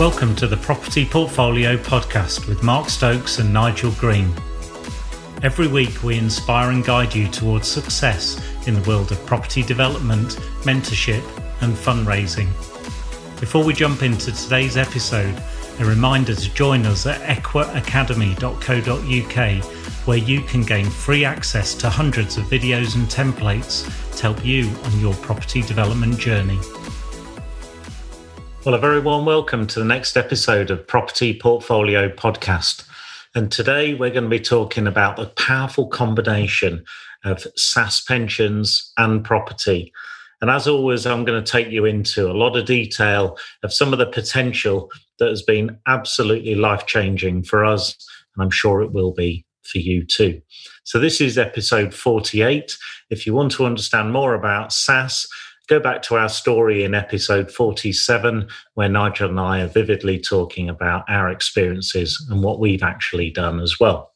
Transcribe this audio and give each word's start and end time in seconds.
Welcome 0.00 0.32
to 0.36 0.46
the 0.46 0.56
Property 0.56 1.04
Portfolio 1.04 1.76
Podcast 1.76 2.48
with 2.48 2.62
Mark 2.62 2.88
Stokes 2.88 3.38
and 3.38 3.52
Nigel 3.52 3.90
Green. 3.98 4.32
Every 5.42 5.66
week, 5.66 6.02
we 6.02 6.16
inspire 6.16 6.70
and 6.70 6.82
guide 6.82 7.14
you 7.14 7.28
towards 7.28 7.68
success 7.68 8.42
in 8.66 8.72
the 8.72 8.80
world 8.88 9.12
of 9.12 9.26
property 9.26 9.62
development, 9.62 10.36
mentorship, 10.62 11.22
and 11.60 11.74
fundraising. 11.74 12.46
Before 13.40 13.62
we 13.62 13.74
jump 13.74 14.02
into 14.02 14.32
today's 14.32 14.78
episode, 14.78 15.34
a 15.80 15.84
reminder 15.84 16.34
to 16.34 16.54
join 16.54 16.86
us 16.86 17.04
at 17.04 17.20
equiacademy.co.uk, 17.20 19.64
where 20.06 20.16
you 20.16 20.40
can 20.40 20.62
gain 20.62 20.86
free 20.86 21.26
access 21.26 21.74
to 21.74 21.90
hundreds 21.90 22.38
of 22.38 22.44
videos 22.44 22.94
and 22.94 23.06
templates 23.06 23.84
to 24.16 24.22
help 24.22 24.42
you 24.46 24.70
on 24.82 24.98
your 24.98 25.12
property 25.16 25.60
development 25.60 26.16
journey. 26.16 26.58
Well, 28.62 28.74
a 28.74 28.78
very 28.78 29.00
warm 29.00 29.24
welcome 29.24 29.66
to 29.68 29.78
the 29.78 29.86
next 29.86 30.18
episode 30.18 30.70
of 30.70 30.86
Property 30.86 31.32
Portfolio 31.32 32.10
Podcast. 32.10 32.86
And 33.34 33.50
today 33.50 33.94
we're 33.94 34.10
going 34.10 34.24
to 34.24 34.28
be 34.28 34.38
talking 34.38 34.86
about 34.86 35.16
the 35.16 35.28
powerful 35.28 35.86
combination 35.86 36.84
of 37.24 37.46
SSAS 37.58 38.06
pensions 38.06 38.92
and 38.98 39.24
property. 39.24 39.94
And 40.42 40.50
as 40.50 40.68
always, 40.68 41.06
I'm 41.06 41.24
going 41.24 41.42
to 41.42 41.50
take 41.52 41.70
you 41.70 41.86
into 41.86 42.30
a 42.30 42.36
lot 42.36 42.54
of 42.54 42.66
detail 42.66 43.38
of 43.62 43.72
some 43.72 43.94
of 43.94 43.98
the 43.98 44.04
potential 44.04 44.90
that 45.18 45.30
has 45.30 45.40
been 45.40 45.78
absolutely 45.86 46.54
life 46.54 46.84
changing 46.84 47.44
for 47.44 47.64
us. 47.64 47.96
And 48.36 48.44
I'm 48.44 48.50
sure 48.50 48.82
it 48.82 48.92
will 48.92 49.12
be 49.12 49.46
for 49.62 49.78
you 49.78 50.04
too. 50.04 50.42
So, 50.84 50.98
this 50.98 51.22
is 51.22 51.38
episode 51.38 51.94
48. 51.94 52.76
If 53.08 53.26
you 53.26 53.32
want 53.32 53.52
to 53.52 53.64
understand 53.64 54.12
more 54.12 54.34
about 54.34 54.68
SSAS, 54.68 55.26
go 55.70 55.78
back 55.78 56.02
to 56.02 56.16
our 56.16 56.28
story 56.28 56.82
in 56.82 56.96
episode 56.96 57.48
47, 57.48 58.48
where 58.74 58.88
Nigel 58.88 59.30
and 59.30 59.38
I 59.38 59.60
are 59.60 59.68
vividly 59.68 60.18
talking 60.18 60.68
about 60.68 61.04
our 61.08 61.30
experiences 61.30 62.26
and 62.28 62.42
what 62.42 62.58
we've 62.58 62.82
actually 62.82 63.30
done 63.30 63.60
as 63.60 63.78
well. 63.78 64.12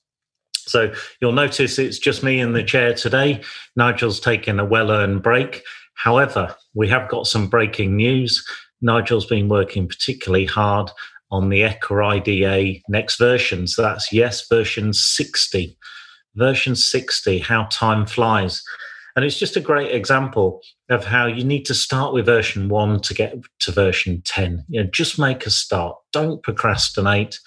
So 0.67 0.93
you'll 1.21 1.33
notice 1.33 1.79
it's 1.79 2.01
just 2.01 2.25
me 2.25 2.41
in 2.41 2.55
the 2.55 2.65
chair 2.65 2.93
today. 2.93 3.41
Nigel's 3.77 4.19
taken 4.19 4.59
a 4.59 4.65
well 4.65 4.91
earned 4.91 5.23
break. 5.23 5.63
However, 5.95 6.57
we 6.75 6.89
have 6.89 7.09
got 7.09 7.29
some 7.29 7.47
breaking 7.47 7.97
news. 7.97 8.45
Nigel's 8.83 9.27
been 9.27 9.49
working 9.49 9.87
particularly 9.87 10.47
hard 10.47 10.91
on 11.31 11.51
the 11.51 11.61
EQRA 11.61 12.21
IDA 12.21 12.81
next 12.89 13.17
version. 13.17 13.69
So 13.69 13.83
that's 13.83 14.13
yes, 14.13 14.49
version 14.49 14.93
60. 14.93 15.79
Version 16.35 16.75
60, 16.75 17.39
how 17.39 17.69
time 17.71 18.07
flies. 18.07 18.61
And 19.17 19.25
it's 19.25 19.39
just 19.39 19.57
a 19.57 19.61
great 19.61 19.95
example 19.95 20.61
of 20.91 21.05
how 21.05 21.27
you 21.27 21.45
need 21.45 21.65
to 21.67 21.75
start 21.75 22.12
with 22.12 22.27
version 22.27 22.69
one 22.69 23.01
to 23.03 23.15
get 23.15 23.37
to 23.61 23.70
version 23.73 24.23
10. 24.25 24.65
You 24.69 24.83
know, 24.83 24.91
just 24.91 25.19
make 25.19 25.47
a 25.47 25.51
start. 25.51 25.97
Don't 26.12 26.43
procrastinate. 26.43 27.39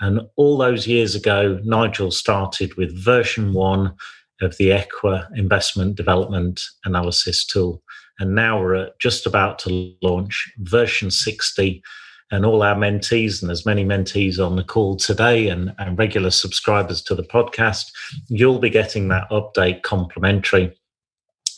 And 0.00 0.20
all 0.36 0.58
those 0.58 0.86
years 0.86 1.14
ago, 1.14 1.58
Nigel 1.64 2.10
started 2.10 2.74
with 2.76 3.02
version 3.02 3.54
one 3.54 3.94
of 4.42 4.58
the 4.58 4.68
EQRA 4.70 5.26
investment 5.34 5.96
development 5.96 6.60
analysis 6.84 7.46
tool. 7.46 7.82
And 8.18 8.34
now 8.34 8.60
we're 8.60 8.90
just 9.00 9.26
about 9.26 9.58
to 9.60 9.94
launch 10.02 10.52
version 10.58 11.10
60. 11.10 11.82
And 12.30 12.44
all 12.44 12.62
our 12.62 12.74
mentees, 12.74 13.40
and 13.40 13.48
there's 13.48 13.64
many 13.64 13.84
mentees 13.84 14.44
on 14.44 14.56
the 14.56 14.64
call 14.64 14.96
today 14.96 15.48
and, 15.48 15.72
and 15.78 15.96
regular 15.96 16.30
subscribers 16.30 17.00
to 17.02 17.14
the 17.14 17.22
podcast, 17.22 17.86
you'll 18.28 18.58
be 18.58 18.68
getting 18.68 19.08
that 19.08 19.30
update 19.30 19.82
complimentary 19.82 20.76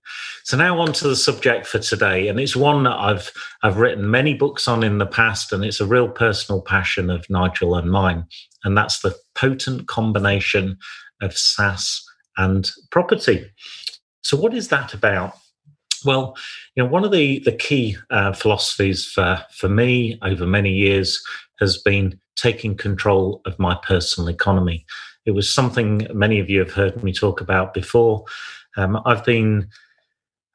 So 0.46 0.56
now 0.56 0.80
on 0.80 0.94
to 0.94 1.10
the 1.10 1.18
subject 1.18 1.68
for 1.68 1.80
today, 1.80 2.30
and 2.30 2.40
it's 2.40 2.56
one 2.56 2.84
that 2.84 2.98
I've 2.98 3.30
I've 3.62 3.76
written 3.76 4.10
many 4.10 4.36
books 4.36 4.70
on 4.70 4.86
in 4.86 5.00
the 5.00 5.06
past, 5.06 5.52
and 5.52 5.66
it's 5.66 5.82
a 5.82 5.86
real 5.86 6.08
personal 6.08 6.62
passion 6.62 7.10
of 7.10 7.30
Nigel 7.30 7.76
and 7.76 7.92
mine, 7.92 8.24
and 8.64 8.78
that's 8.78 9.02
the 9.02 9.18
potent 9.34 9.90
combination 9.90 10.78
of 11.22 11.32
SSAS 11.32 12.00
and 12.38 12.72
property. 12.90 13.52
So 14.22 14.38
what 14.38 14.54
is 14.54 14.70
that 14.70 14.94
about? 14.94 15.34
Well, 16.06 16.36
you 16.76 16.84
know, 16.84 16.90
one 16.90 17.04
of 17.04 17.12
the 17.12 17.40
the 17.40 17.52
key 17.52 17.98
uh, 18.10 18.34
philosophies 18.34 19.06
for 19.06 19.44
for 19.52 19.70
me 19.70 20.20
over 20.22 20.46
many 20.46 20.72
years 20.72 21.22
has 21.60 21.78
been 21.78 22.20
taking 22.36 22.76
control 22.76 23.42
of 23.46 23.58
my 23.60 23.76
personal 23.84 24.30
economy. 24.30 24.86
It 25.26 25.32
was 25.32 25.52
something 25.52 26.08
many 26.14 26.40
of 26.40 26.50
you 26.50 26.60
have 26.60 26.74
heard 26.74 27.04
me 27.04 27.14
talk 27.14 27.42
about 27.42 27.74
before. 27.74 28.26
Um, 28.78 29.02
I've 29.06 29.26
been 29.26 29.70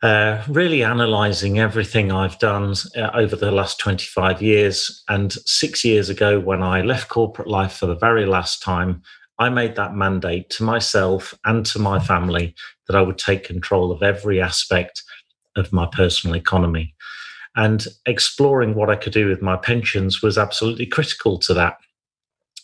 uh, 0.02 0.42
really 0.48 0.82
analysing 0.82 1.58
everything 1.58 2.10
I've 2.10 2.38
done 2.38 2.74
uh, 2.96 3.10
over 3.14 3.36
the 3.36 3.50
last 3.50 3.78
25 3.80 4.40
years. 4.40 5.02
And 5.08 5.32
six 5.32 5.84
years 5.84 6.08
ago, 6.08 6.40
when 6.40 6.62
I 6.62 6.82
left 6.82 7.08
corporate 7.08 7.48
life 7.48 7.72
for 7.72 7.86
the 7.86 7.96
very 7.96 8.24
last 8.24 8.62
time, 8.62 9.02
I 9.38 9.48
made 9.48 9.74
that 9.76 9.94
mandate 9.94 10.50
to 10.50 10.64
myself 10.64 11.34
and 11.44 11.64
to 11.66 11.78
my 11.78 11.98
family 11.98 12.54
that 12.86 12.96
I 12.96 13.02
would 13.02 13.18
take 13.18 13.44
control 13.44 13.90
of 13.90 14.02
every 14.02 14.40
aspect 14.40 15.02
of 15.56 15.72
my 15.72 15.86
personal 15.92 16.36
economy. 16.36 16.94
And 17.56 17.86
exploring 18.06 18.74
what 18.74 18.90
I 18.90 18.96
could 18.96 19.12
do 19.12 19.28
with 19.28 19.42
my 19.42 19.56
pensions 19.56 20.22
was 20.22 20.38
absolutely 20.38 20.86
critical 20.86 21.38
to 21.40 21.54
that. 21.54 21.78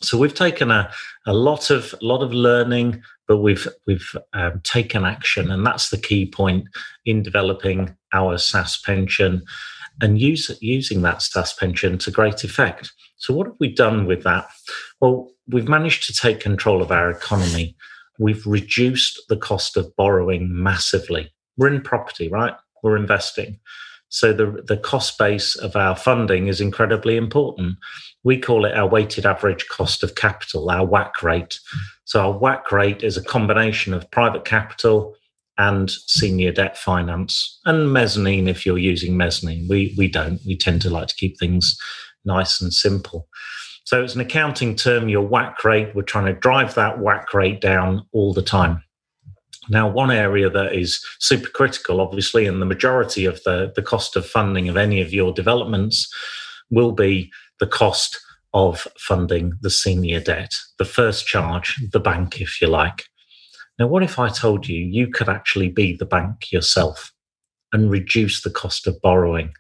So 0.02 0.18
we've 0.18 0.34
taken 0.34 0.70
a, 0.70 0.90
a 1.26 1.32
lot 1.32 1.70
of 1.70 1.94
lot 2.02 2.22
of 2.22 2.32
learning, 2.32 3.02
but 3.26 3.38
we've 3.38 3.66
we've 3.86 4.14
um, 4.34 4.60
taken 4.62 5.04
action, 5.04 5.50
and 5.50 5.66
that's 5.66 5.88
the 5.88 5.96
key 5.96 6.26
point 6.26 6.66
in 7.06 7.22
developing 7.22 7.96
our 8.12 8.36
SSAS 8.36 8.84
pension 8.84 9.42
and 10.00 10.20
use, 10.20 10.50
using 10.60 11.02
that 11.02 11.18
SSAS 11.18 11.56
pension 11.58 11.98
to 11.98 12.10
great 12.10 12.44
effect. 12.44 12.92
So 13.16 13.32
what 13.32 13.46
have 13.46 13.56
we 13.58 13.72
done 13.72 14.06
with 14.06 14.22
that? 14.24 14.48
Well, 15.00 15.30
we've 15.48 15.68
managed 15.68 16.06
to 16.06 16.12
take 16.12 16.40
control 16.40 16.82
of 16.82 16.92
our 16.92 17.10
economy. 17.10 17.74
We've 18.18 18.46
reduced 18.46 19.22
the 19.28 19.36
cost 19.36 19.76
of 19.76 19.94
borrowing 19.96 20.48
massively. 20.50 21.32
We're 21.56 21.72
in 21.72 21.80
property, 21.80 22.28
right? 22.28 22.54
We're 22.86 22.96
investing. 22.96 23.58
So 24.08 24.32
the, 24.32 24.62
the 24.66 24.76
cost 24.76 25.18
base 25.18 25.56
of 25.56 25.74
our 25.74 25.96
funding 25.96 26.46
is 26.46 26.60
incredibly 26.60 27.16
important. 27.16 27.76
We 28.22 28.38
call 28.38 28.64
it 28.64 28.76
our 28.76 28.88
weighted 28.88 29.26
average 29.26 29.66
cost 29.68 30.02
of 30.02 30.14
capital, 30.14 30.70
our 30.70 30.86
WACC 30.86 31.22
rate. 31.22 31.58
So 32.04 32.20
our 32.20 32.38
WACC 32.38 32.70
rate 32.70 33.02
is 33.02 33.16
a 33.16 33.24
combination 33.24 33.92
of 33.92 34.10
private 34.10 34.44
capital 34.44 35.14
and 35.58 35.90
senior 35.90 36.52
debt 36.52 36.78
finance 36.78 37.60
and 37.64 37.92
mezzanine 37.92 38.46
if 38.46 38.64
you're 38.64 38.78
using 38.78 39.16
mezzanine. 39.16 39.66
We 39.68 39.94
we 39.96 40.06
don't. 40.08 40.40
We 40.46 40.56
tend 40.56 40.82
to 40.82 40.90
like 40.90 41.08
to 41.08 41.14
keep 41.16 41.38
things 41.38 41.76
nice 42.24 42.60
and 42.60 42.72
simple. 42.72 43.26
So 43.84 44.02
it's 44.02 44.14
an 44.14 44.20
accounting 44.20 44.76
term, 44.76 45.08
your 45.08 45.26
WACC 45.26 45.64
rate. 45.64 45.94
We're 45.94 46.02
trying 46.02 46.26
to 46.26 46.40
drive 46.40 46.74
that 46.74 46.98
WACC 46.98 47.32
rate 47.32 47.60
down 47.60 48.02
all 48.12 48.34
the 48.34 48.42
time. 48.42 48.82
Now, 49.68 49.88
one 49.88 50.10
area 50.10 50.48
that 50.48 50.74
is 50.74 51.04
super 51.18 51.48
critical, 51.48 52.00
obviously, 52.00 52.46
and 52.46 52.62
the 52.62 52.66
majority 52.66 53.24
of 53.24 53.42
the, 53.44 53.72
the 53.74 53.82
cost 53.82 54.16
of 54.16 54.26
funding 54.26 54.68
of 54.68 54.76
any 54.76 55.00
of 55.00 55.12
your 55.12 55.32
developments 55.32 56.12
will 56.70 56.92
be 56.92 57.30
the 57.58 57.66
cost 57.66 58.20
of 58.54 58.86
funding 58.98 59.52
the 59.60 59.70
senior 59.70 60.20
debt, 60.20 60.52
the 60.78 60.84
first 60.84 61.26
charge, 61.26 61.76
the 61.92 62.00
bank, 62.00 62.40
if 62.40 62.60
you 62.60 62.68
like. 62.68 63.04
Now, 63.78 63.86
what 63.86 64.02
if 64.02 64.18
I 64.18 64.28
told 64.28 64.68
you 64.68 64.78
you 64.78 65.08
could 65.08 65.28
actually 65.28 65.68
be 65.68 65.94
the 65.94 66.06
bank 66.06 66.50
yourself 66.50 67.12
and 67.72 67.90
reduce 67.90 68.42
the 68.42 68.50
cost 68.50 68.86
of 68.86 69.00
borrowing? 69.02 69.52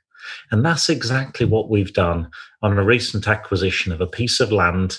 And 0.50 0.64
that's 0.64 0.88
exactly 0.88 1.46
what 1.46 1.68
we've 1.68 1.92
done 1.92 2.30
on 2.62 2.78
a 2.78 2.84
recent 2.84 3.28
acquisition 3.28 3.92
of 3.92 4.00
a 4.00 4.06
piece 4.06 4.40
of 4.40 4.52
land, 4.52 4.98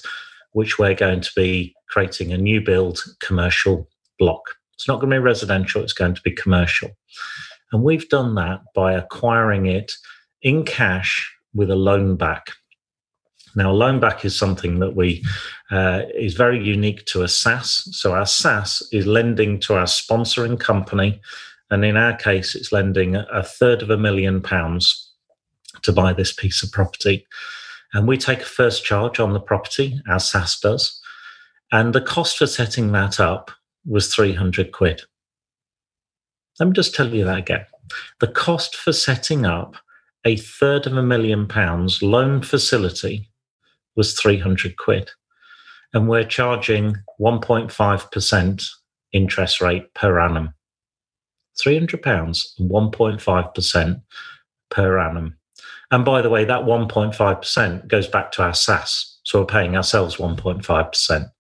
which 0.51 0.77
we're 0.77 0.93
going 0.93 1.21
to 1.21 1.31
be 1.35 1.73
creating 1.89 2.31
a 2.31 2.37
new 2.37 2.61
build 2.61 3.01
commercial 3.19 3.89
block. 4.19 4.56
It's 4.77 4.87
not 4.87 4.99
going 4.99 5.09
to 5.09 5.15
be 5.15 5.19
residential, 5.19 5.81
it's 5.81 5.93
going 5.93 6.13
to 6.13 6.21
be 6.21 6.31
commercial. 6.31 6.91
And 7.71 7.83
we've 7.83 8.07
done 8.09 8.35
that 8.35 8.61
by 8.75 8.93
acquiring 8.93 9.65
it 9.65 9.91
in 10.43 10.63
cash 10.63 11.35
with 11.53 11.71
a 11.71 11.75
loan 11.75 12.15
back. 12.15 12.51
Now, 13.55 13.71
a 13.71 13.73
loan 13.73 13.99
back 13.99 14.23
is 14.23 14.37
something 14.37 14.77
that 14.79 14.95
we 14.95 15.23
uh, 15.71 16.03
is 16.13 16.35
very 16.35 16.63
unique 16.63 17.05
to 17.07 17.23
a 17.23 17.25
SSAS. 17.25 17.91
So 17.91 18.13
our 18.13 18.25
SSAS 18.25 18.83
is 18.91 19.07
lending 19.07 19.59
to 19.61 19.73
our 19.73 19.85
sponsoring 19.85 20.59
company, 20.59 21.19
and 21.71 21.83
in 21.83 21.97
our 21.97 22.15
case, 22.15 22.53
it's 22.53 22.71
lending 22.71 23.15
a 23.15 23.41
third 23.41 23.81
of 23.81 23.89
a 23.89 23.97
million 23.97 24.41
pounds 24.41 25.11
to 25.81 25.91
buy 25.91 26.13
this 26.13 26.31
piece 26.31 26.61
of 26.61 26.71
property. 26.71 27.25
And 27.93 28.07
we 28.07 28.17
take 28.17 28.41
a 28.41 28.45
first 28.45 28.85
charge 28.85 29.19
on 29.19 29.33
the 29.33 29.39
property, 29.39 29.99
our 30.07 30.17
SSAS 30.17 30.61
does. 30.61 31.01
And 31.71 31.93
the 31.93 32.01
cost 32.01 32.37
for 32.37 32.47
setting 32.47 32.91
that 32.91 33.19
up 33.19 33.49
was 33.87 34.13
300 34.13 34.71
quid. 34.71 35.01
Let 36.59 36.67
me 36.67 36.73
just 36.73 36.93
tell 36.93 37.13
you 37.13 37.23
that 37.25 37.39
again. 37.39 37.65
The 38.19 38.27
cost 38.27 38.75
for 38.75 38.91
setting 38.91 39.45
up 39.45 39.75
a 40.25 40.35
third 40.35 40.85
of 40.85 40.97
a 40.97 41.03
million 41.03 41.47
pounds 41.47 42.01
loan 42.01 42.41
facility 42.41 43.29
was 43.95 44.19
300 44.19 44.77
quid. 44.77 45.11
And 45.93 46.09
we're 46.09 46.25
charging 46.25 46.97
1.5% 47.19 48.65
interest 49.13 49.61
rate 49.61 49.93
per 49.93 50.19
annum. 50.19 50.53
£300, 51.65 52.59
and 52.59 52.69
1.5% 52.69 54.01
per 54.69 54.99
annum. 54.99 55.37
And 55.89 56.03
by 56.03 56.21
the 56.21 56.29
way, 56.29 56.43
that 56.43 56.63
1.5% 56.63 57.87
goes 57.87 58.07
back 58.07 58.31
to 58.33 58.43
our 58.43 58.51
SSAS. 58.51 59.15
So 59.23 59.39
we're 59.39 59.45
paying 59.45 59.75
ourselves 59.75 60.17
1.5%. 60.17 61.31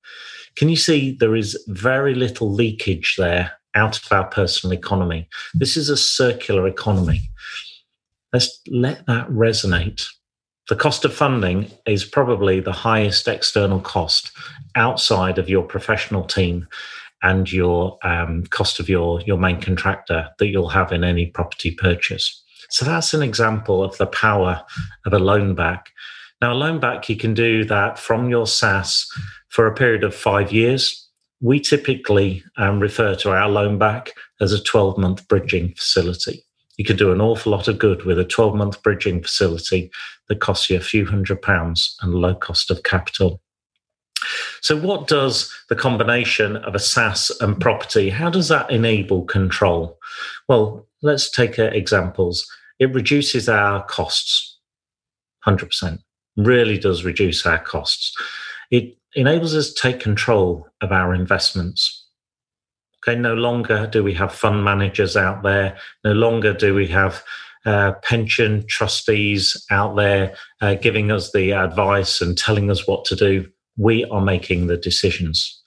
Can 0.57 0.69
you 0.69 0.75
see 0.75 1.11
there 1.11 1.35
is 1.35 1.63
very 1.67 2.15
little 2.15 2.51
leakage 2.51 3.15
there 3.17 3.51
out 3.75 4.03
of 4.03 4.11
our 4.11 4.25
personal 4.25 4.75
economy? 4.75 5.29
This 5.53 5.77
is 5.77 5.87
a 5.87 5.95
circular 5.95 6.67
economy. 6.67 7.21
Let's 8.33 8.59
let 8.67 9.05
that 9.05 9.29
resonate. 9.29 10.07
The 10.67 10.75
cost 10.75 11.05
of 11.05 11.13
funding 11.13 11.71
is 11.85 12.03
probably 12.03 12.59
the 12.59 12.73
highest 12.73 13.27
external 13.27 13.79
cost 13.79 14.31
outside 14.75 15.37
of 15.37 15.47
your 15.47 15.63
professional 15.63 16.23
team 16.23 16.67
and 17.21 17.51
your 17.51 17.99
um, 18.03 18.43
cost 18.47 18.79
of 18.79 18.89
your, 18.89 19.21
your 19.21 19.37
main 19.37 19.61
contractor 19.61 20.29
that 20.39 20.47
you'll 20.47 20.69
have 20.69 20.91
in 20.91 21.03
any 21.03 21.27
property 21.27 21.71
purchase. 21.71 22.43
So 22.71 22.83
that's 22.83 23.13
an 23.13 23.21
example 23.21 23.83
of 23.83 23.95
the 23.97 24.07
power 24.07 24.63
of 25.05 25.13
a 25.13 25.19
loan 25.19 25.53
back. 25.53 25.91
Now, 26.41 26.53
a 26.53 26.55
loan 26.55 26.79
back, 26.79 27.09
you 27.09 27.15
can 27.15 27.33
do 27.33 27.63
that 27.65 27.97
from 27.97 28.29
your 28.29 28.45
SSAS 28.45 29.07
for 29.49 29.67
a 29.67 29.73
period 29.75 30.03
of 30.03 30.15
five 30.15 30.51
years. 30.51 31.07
We 31.41 31.59
typically 31.59 32.43
um, 32.57 32.79
refer 32.79 33.15
to 33.15 33.31
our 33.31 33.47
loan 33.47 33.77
back 33.77 34.13
as 34.41 34.53
a 34.53 34.63
12 34.63 34.97
month 34.97 35.27
bridging 35.27 35.73
facility. 35.73 36.43
You 36.77 36.85
can 36.85 36.95
do 36.95 37.11
an 37.11 37.21
awful 37.21 37.51
lot 37.51 37.67
of 37.67 37.79
good 37.79 38.03
with 38.03 38.19
a 38.19 38.25
12 38.25 38.55
month 38.55 38.81
bridging 38.83 39.21
facility 39.21 39.91
that 40.29 40.39
costs 40.39 40.69
you 40.69 40.77
a 40.77 40.81
few 40.81 41.05
hundred 41.05 41.41
pounds 41.41 41.97
and 42.01 42.13
low 42.13 42.35
cost 42.35 42.71
of 42.71 42.83
capital. 42.83 43.41
So, 44.61 44.75
what 44.75 45.07
does 45.07 45.53
the 45.69 45.75
combination 45.75 46.57
of 46.57 46.75
a 46.75 46.79
SSAS 46.79 47.31
and 47.39 47.59
property? 47.59 48.09
How 48.09 48.29
does 48.29 48.47
that 48.49 48.69
enable 48.71 49.23
control? 49.25 49.97
Well, 50.47 50.87
let's 51.01 51.29
take 51.29 51.59
uh, 51.59 51.63
examples. 51.65 52.47
It 52.79 52.93
reduces 52.93 53.47
our 53.47 53.83
costs, 53.85 54.59
hundred 55.41 55.67
percent. 55.67 56.01
Really 56.35 56.77
does 56.77 57.03
reduce 57.03 57.45
our 57.45 57.59
costs. 57.59 58.15
It 58.71 58.97
enables 59.15 59.55
us 59.55 59.73
to 59.73 59.81
take 59.81 59.99
control 59.99 60.67
of 60.81 60.91
our 60.91 61.13
investments. 61.13 62.05
Okay, 63.07 63.17
no 63.17 63.33
longer 63.35 63.87
do 63.87 64.03
we 64.03 64.13
have 64.15 64.33
fund 64.33 64.63
managers 64.63 65.15
out 65.15 65.43
there. 65.43 65.77
No 66.03 66.11
longer 66.11 66.53
do 66.53 66.73
we 66.73 66.87
have 66.87 67.23
uh, 67.65 67.93
pension 68.03 68.65
trustees 68.67 69.65
out 69.71 69.95
there 69.95 70.35
uh, 70.61 70.75
giving 70.75 71.11
us 71.11 71.31
the 71.31 71.51
advice 71.51 72.21
and 72.21 72.37
telling 72.37 72.69
us 72.71 72.87
what 72.87 73.05
to 73.05 73.15
do 73.15 73.47
we 73.77 74.05
are 74.05 74.21
making 74.21 74.67
the 74.67 74.77
decisions. 74.77 75.61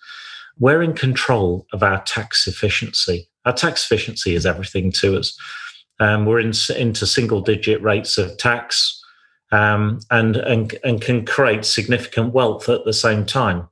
We're 0.59 0.83
in 0.83 0.95
control 0.95 1.67
of 1.73 1.83
our 1.83 2.03
tax 2.03 2.47
efficiency. 2.47 3.29
Our 3.47 3.53
tax 3.53 3.85
efficiency 3.85 4.35
is 4.35 4.45
everything 4.45 4.93
to 5.01 5.17
us. 5.17 5.37
Um, 6.01 6.27
we're 6.27 6.41
in, 6.41 6.53
into 6.77 7.07
single 7.07 7.41
digit 7.41 7.81
rates 7.83 8.19
of 8.19 8.37
tax 8.37 9.00
um, 9.53 10.01
and, 10.11 10.37
and, 10.37 10.79
and 10.85 11.01
can 11.01 11.25
create 11.25 11.65
significant 11.65 12.33
wealth 12.33 12.69
at 12.69 12.85
the 12.85 12.93
same 12.93 13.27
time. 13.27 13.69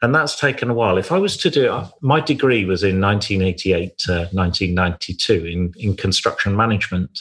And 0.00 0.14
that's 0.14 0.38
taken 0.38 0.70
a 0.70 0.74
while. 0.74 0.96
If 0.96 1.10
I 1.10 1.18
was 1.18 1.36
to 1.38 1.50
do 1.50 1.72
uh, 1.72 1.88
my 2.02 2.20
degree 2.20 2.64
was 2.64 2.84
in 2.84 3.00
1988 3.00 3.98
to 3.98 4.12
1992 4.32 5.44
in, 5.44 5.74
in 5.76 5.96
construction 5.96 6.54
management. 6.54 7.18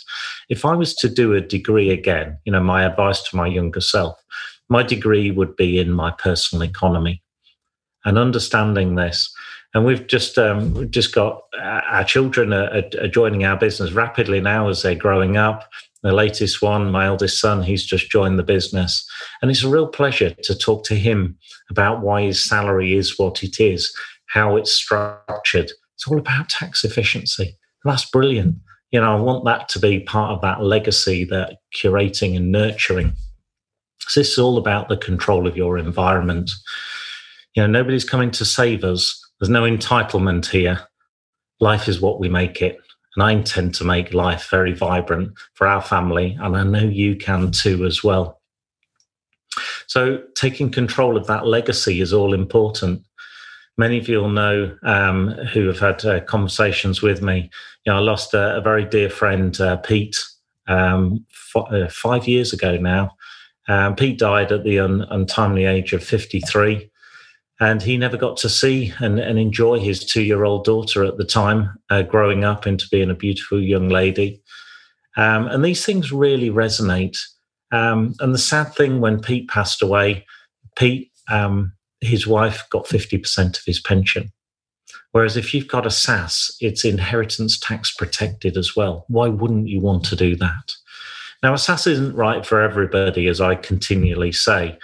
If 0.49 0.63
I 0.63 0.75
was 0.75 0.93
to 0.97 1.09
do 1.09 1.33
a 1.33 1.41
degree 1.41 1.89
again, 1.89 2.37
you 2.45 2.51
know, 2.51 2.61
my 2.61 2.83
advice 2.83 3.23
to 3.23 3.35
my 3.35 3.47
younger 3.47 3.81
self, 3.81 4.23
my 4.69 4.83
degree 4.83 5.31
would 5.31 5.55
be 5.55 5.79
in 5.79 5.91
my 5.91 6.11
personal 6.11 6.63
economy 6.63 7.23
and 8.05 8.19
understanding 8.19 8.93
this 8.93 9.33
and 9.73 9.85
we've 9.85 10.07
just 10.07 10.37
um, 10.37 10.73
we've 10.73 10.91
just 10.91 11.13
got 11.13 11.43
uh, 11.57 11.81
our 11.87 12.03
children 12.03 12.53
are, 12.53 12.83
are, 12.99 13.07
joining 13.07 13.43
our 13.43 13.57
business 13.57 13.91
rapidly 13.91 14.41
now 14.41 14.69
as 14.69 14.81
they're 14.81 14.95
growing 14.95 15.37
up 15.37 15.69
the 16.07 16.13
latest 16.13 16.61
one 16.61 16.91
my 16.91 17.05
eldest 17.05 17.39
son 17.39 17.61
he's 17.61 17.85
just 17.85 18.09
joined 18.09 18.39
the 18.39 18.43
business 18.43 19.07
and 19.41 19.51
it's 19.51 19.63
a 19.63 19.69
real 19.69 19.87
pleasure 19.87 20.31
to 20.43 20.55
talk 20.55 20.83
to 20.83 20.95
him 20.95 21.37
about 21.69 22.01
why 22.01 22.21
his 22.21 22.43
salary 22.43 22.95
is 22.95 23.17
what 23.17 23.43
it 23.43 23.59
is 23.59 23.93
how 24.27 24.55
it's 24.55 24.71
structured 24.71 25.71
it's 25.95 26.07
all 26.07 26.17
about 26.17 26.49
tax 26.49 26.83
efficiency 26.83 27.55
that's 27.83 28.09
brilliant 28.09 28.55
you 28.91 28.99
know 28.99 29.15
i 29.15 29.19
want 29.19 29.45
that 29.45 29.69
to 29.69 29.79
be 29.79 29.99
part 29.99 30.31
of 30.31 30.41
that 30.41 30.63
legacy 30.63 31.23
that 31.23 31.57
curating 31.75 32.35
and 32.35 32.51
nurturing 32.51 33.13
so 34.07 34.19
this 34.21 34.31
is 34.31 34.39
all 34.39 34.57
about 34.57 34.87
the 34.87 34.97
control 34.97 35.47
of 35.47 35.57
your 35.57 35.77
environment. 35.77 36.49
You 37.55 37.63
know, 37.63 37.67
nobody's 37.67 38.05
coming 38.05 38.31
to 38.31 38.45
save 38.45 38.83
us. 38.83 39.21
There's 39.39 39.49
no 39.49 39.63
entitlement 39.63 40.47
here. 40.47 40.79
Life 41.59 41.87
is 41.87 41.99
what 41.99 42.19
we 42.19 42.29
make 42.29 42.61
it. 42.61 42.77
And 43.17 43.23
I 43.23 43.31
intend 43.31 43.73
to 43.75 43.83
make 43.83 44.13
life 44.13 44.47
very 44.51 44.73
vibrant 44.73 45.33
for 45.55 45.65
our 45.65 45.81
family. 45.81 46.37
And 46.39 46.55
I 46.55 46.63
know 46.63 46.83
you 46.83 47.15
can 47.15 47.49
too 47.49 47.83
as 47.87 48.03
well. 48.03 48.39
So 49.87 50.21
taking 50.35 50.69
control 50.69 51.17
of 51.17 51.25
that 51.25 51.47
legacy 51.47 51.99
is 51.99 52.13
all 52.13 52.35
important. 52.35 53.01
Many 53.75 53.97
of 53.97 54.07
you 54.07 54.19
will 54.19 54.29
know 54.29 54.77
um, 54.83 55.29
who 55.29 55.65
have 55.65 55.79
had 55.79 56.05
uh, 56.05 56.19
conversations 56.25 57.01
with 57.01 57.23
me. 57.23 57.49
You 57.85 57.91
know, 57.91 57.97
I 57.97 58.01
lost 58.01 58.35
a, 58.35 58.57
a 58.57 58.61
very 58.61 58.85
dear 58.85 59.09
friend, 59.09 59.59
uh, 59.59 59.77
Pete, 59.77 60.23
um, 60.67 61.25
f- 61.31 61.71
uh, 61.71 61.87
five 61.87 62.27
years 62.27 62.53
ago 62.53 62.77
now. 62.77 63.17
Um, 63.67 63.95
Pete 63.95 64.19
died 64.19 64.51
at 64.51 64.63
the 64.63 64.77
un- 64.77 65.07
untimely 65.09 65.65
age 65.65 65.91
of 65.91 66.03
53, 66.03 66.87
and 67.59 67.81
he 67.81 67.97
never 67.97 68.17
got 68.17 68.37
to 68.37 68.49
see 68.49 68.93
and, 68.99 69.19
and 69.19 69.39
enjoy 69.39 69.79
his 69.79 70.05
two 70.05 70.21
year 70.21 70.43
old 70.43 70.63
daughter 70.63 71.03
at 71.03 71.17
the 71.17 71.25
time, 71.25 71.77
uh, 71.89 72.03
growing 72.03 72.43
up 72.43 72.67
into 72.67 72.87
being 72.91 73.09
a 73.09 73.15
beautiful 73.15 73.61
young 73.61 73.89
lady. 73.89 74.41
Um, 75.15 75.47
and 75.47 75.65
these 75.65 75.83
things 75.83 76.11
really 76.11 76.49
resonate. 76.49 77.17
Um, 77.71 78.13
and 78.19 78.33
the 78.33 78.39
sad 78.39 78.75
thing 78.75 79.01
when 79.01 79.19
Pete 79.19 79.49
passed 79.49 79.81
away, 79.81 80.25
Pete, 80.77 81.11
um, 81.29 81.73
his 81.99 82.27
wife 82.27 82.63
got 82.69 82.85
50% 82.85 83.57
of 83.57 83.65
his 83.65 83.79
pension. 83.79 84.31
Whereas 85.11 85.35
if 85.35 85.53
you've 85.53 85.67
got 85.67 85.85
a 85.85 85.89
SSAS, 85.89 86.55
it's 86.61 86.85
inheritance 86.85 87.59
tax 87.59 87.93
protected 87.93 88.55
as 88.55 88.75
well. 88.75 89.05
Why 89.07 89.27
wouldn't 89.29 89.67
you 89.67 89.81
want 89.81 90.05
to 90.05 90.15
do 90.15 90.35
that? 90.35 90.73
Now, 91.41 91.53
a 91.53 91.57
SSAS 91.57 91.87
isn't 91.87 92.15
right 92.15 92.45
for 92.45 92.61
everybody, 92.61 93.27
as 93.27 93.41
I 93.41 93.55
continually 93.55 94.31
say. 94.31 94.77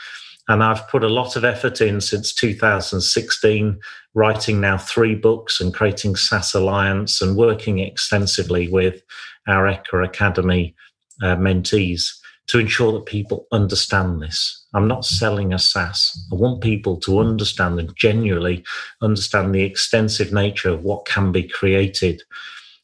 And 0.49 0.63
I've 0.63 0.87
put 0.89 1.03
a 1.03 1.09
lot 1.09 1.35
of 1.35 1.45
effort 1.45 1.79
in 1.79 2.01
since 2.01 2.33
2016, 2.33 3.79
writing 4.13 4.59
now 4.59 4.77
three 4.77 5.15
books 5.15 5.61
and 5.61 5.73
creating 5.73 6.15
SSAS 6.15 6.53
Alliance 6.53 7.21
and 7.21 7.37
working 7.37 7.79
extensively 7.79 8.67
with 8.67 9.01
our 9.47 9.65
EQRA 9.65 10.05
Academy 10.05 10.75
uh, 11.21 11.35
mentees 11.37 12.09
to 12.47 12.59
ensure 12.59 12.91
that 12.91 13.05
people 13.05 13.47
understand 13.53 14.21
this. 14.21 14.65
I'm 14.73 14.87
not 14.87 15.05
selling 15.05 15.53
a 15.53 15.57
SSAS. 15.57 16.17
I 16.31 16.35
want 16.35 16.61
people 16.61 16.97
to 17.01 17.19
understand 17.19 17.79
and 17.79 17.95
genuinely 17.95 18.65
understand 19.01 19.55
the 19.55 19.63
extensive 19.63 20.33
nature 20.33 20.69
of 20.69 20.83
what 20.83 21.05
can 21.05 21.31
be 21.31 21.43
created. 21.47 22.21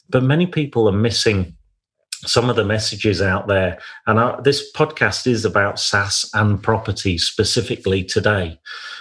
But 0.10 0.24
many 0.24 0.48
people 0.48 0.88
are 0.88 0.94
missing 0.94 1.58
some 2.26 2.50
of 2.50 2.56
the 2.56 2.66
messages 2.66 3.22
out 3.22 3.48
there. 3.48 3.80
And 4.08 4.20
our, 4.20 4.42
this 4.42 4.72
podcast 4.74 5.28
is 5.28 5.46
about 5.46 5.76
SSAS 5.76 6.30
and 6.34 6.62
property 6.62 7.18
specifically 7.18 8.04
today. 8.04 8.60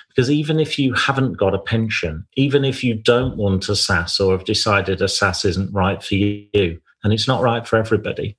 Because 0.09 0.31
even 0.31 0.59
if 0.59 0.79
you 0.79 0.95
haven't 0.95 1.35
got 1.35 1.55
a 1.55 1.59
pension, 1.59 2.27
even 2.37 2.65
if 2.65 2.83
you 2.83 2.95
don't 2.95 3.37
want 3.37 3.69
a 3.69 3.73
SSAS 3.73 4.25
or 4.25 4.33
have 4.33 4.45
decided 4.45 5.01
a 5.01 5.07
SSAS 5.07 5.45
isn't 5.45 5.73
right 5.73 6.03
for 6.03 6.15
you, 6.15 6.81
and 7.05 7.13
it's 7.13 7.29
not 7.29 7.43
right 7.43 7.67
for 7.67 7.77
everybody, 7.77 8.37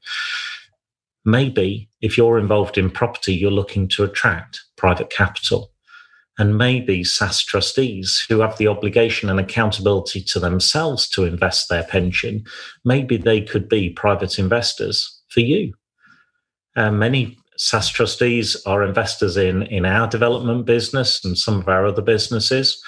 maybe 1.25 1.89
if 2.01 2.17
you're 2.17 2.39
involved 2.39 2.77
in 2.77 2.89
property, 2.89 3.33
you're 3.33 3.51
looking 3.51 3.87
to 3.89 4.03
attract 4.03 4.61
private 4.77 5.09
capital 5.09 5.71
and 6.39 6.57
maybe 6.57 7.01
SSAS 7.01 7.45
trustees 7.45 8.25
who 8.29 8.39
have 8.39 8.57
the 8.57 8.67
obligation 8.67 9.29
and 9.29 9.39
accountability 9.41 10.21
to 10.23 10.39
themselves 10.39 11.07
to 11.09 11.25
invest 11.25 11.67
their 11.67 11.83
pension, 11.83 12.45
maybe 12.85 13.17
they 13.17 13.41
could 13.41 13.67
be 13.67 13.89
private 13.89 14.39
investors 14.39 15.19
for 15.27 15.41
you. 15.41 15.73
Uh, 16.77 16.91
many 16.91 17.37
SSAS 17.59 17.91
trustees 17.91 18.55
are 18.65 18.83
investors 18.83 19.35
in, 19.35 19.63
in 19.63 19.85
our 19.85 20.07
development 20.07 20.65
business 20.65 21.23
and 21.25 21.37
some 21.37 21.59
of 21.59 21.67
our 21.67 21.85
other 21.85 22.01
businesses, 22.01 22.81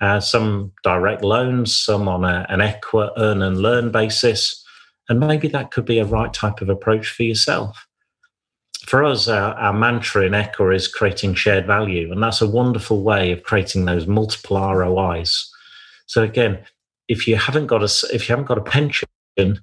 uh, 0.00 0.20
some 0.20 0.70
direct 0.84 1.24
loans, 1.24 1.76
some 1.76 2.06
on 2.06 2.24
a, 2.24 2.46
an 2.48 2.60
equa 2.60 3.10
earn 3.18 3.42
and 3.42 3.58
learn 3.58 3.90
basis. 3.90 4.64
And 5.08 5.18
maybe 5.18 5.48
that 5.48 5.72
could 5.72 5.84
be 5.84 5.98
a 5.98 6.04
right 6.04 6.32
type 6.32 6.60
of 6.60 6.68
approach 6.68 7.08
for 7.10 7.24
yourself 7.24 7.84
for 8.86 9.04
us, 9.04 9.28
our, 9.28 9.54
our, 9.54 9.72
mantra 9.72 10.26
in 10.26 10.32
EQRA 10.32 10.74
is 10.74 10.88
creating 10.88 11.34
shared 11.34 11.66
value, 11.66 12.10
and 12.10 12.22
that's 12.22 12.40
a 12.40 12.48
wonderful 12.48 13.02
way 13.02 13.30
of 13.30 13.42
creating 13.44 13.84
those 13.84 14.06
multiple 14.06 14.58
ROIs. 14.58 15.50
So 16.06 16.22
again, 16.22 16.58
if 17.08 17.28
you 17.28 17.36
haven't 17.36 17.66
got 17.66 17.82
a 17.82 18.06
if 18.12 18.28
you 18.28 18.32
haven't 18.32 18.46
got 18.46 18.58
a 18.58 18.62
pension, 18.62 19.06
then 19.36 19.60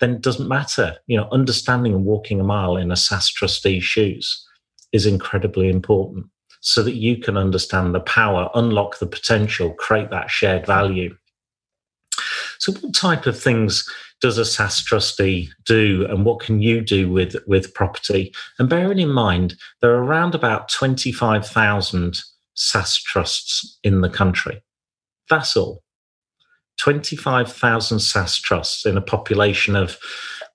it 0.00 0.20
doesn't 0.22 0.48
matter. 0.48 0.96
You 1.06 1.18
know, 1.18 1.28
understanding 1.30 1.92
and 1.92 2.04
walking 2.04 2.40
a 2.40 2.44
mile 2.44 2.76
in 2.76 2.90
a 2.90 2.94
SSAS 2.94 3.32
trustee's 3.32 3.84
shoes 3.84 4.46
is 4.92 5.06
incredibly 5.06 5.68
important, 5.68 6.26
so 6.60 6.82
that 6.82 6.96
you 6.96 7.18
can 7.18 7.36
understand 7.36 7.94
the 7.94 8.00
power, 8.00 8.48
unlock 8.54 8.98
the 8.98 9.06
potential, 9.06 9.74
create 9.74 10.10
that 10.10 10.30
shared 10.30 10.66
value. 10.66 11.14
So, 12.62 12.70
what 12.74 12.94
type 12.94 13.26
of 13.26 13.36
things 13.36 13.84
does 14.20 14.38
a 14.38 14.42
SSAS 14.42 14.84
trustee 14.84 15.50
do, 15.66 16.06
and 16.08 16.24
what 16.24 16.38
can 16.38 16.62
you 16.62 16.80
do 16.80 17.10
with 17.10 17.34
with 17.48 17.74
property? 17.74 18.32
And 18.60 18.68
bearing 18.68 19.00
in 19.00 19.08
mind, 19.08 19.56
there 19.80 19.90
are 19.90 20.04
around 20.04 20.36
about 20.36 20.68
twenty 20.68 21.10
five 21.10 21.44
thousand 21.44 22.20
SSAS 22.56 23.02
trusts 23.02 23.80
in 23.82 24.00
the 24.00 24.08
country. 24.08 24.62
That's 25.28 25.56
all. 25.56 25.82
25,000 26.78 27.98
SSAS 27.98 28.40
trusts 28.40 28.86
in 28.86 28.96
a 28.96 29.02
population 29.02 29.74
of, 29.76 29.98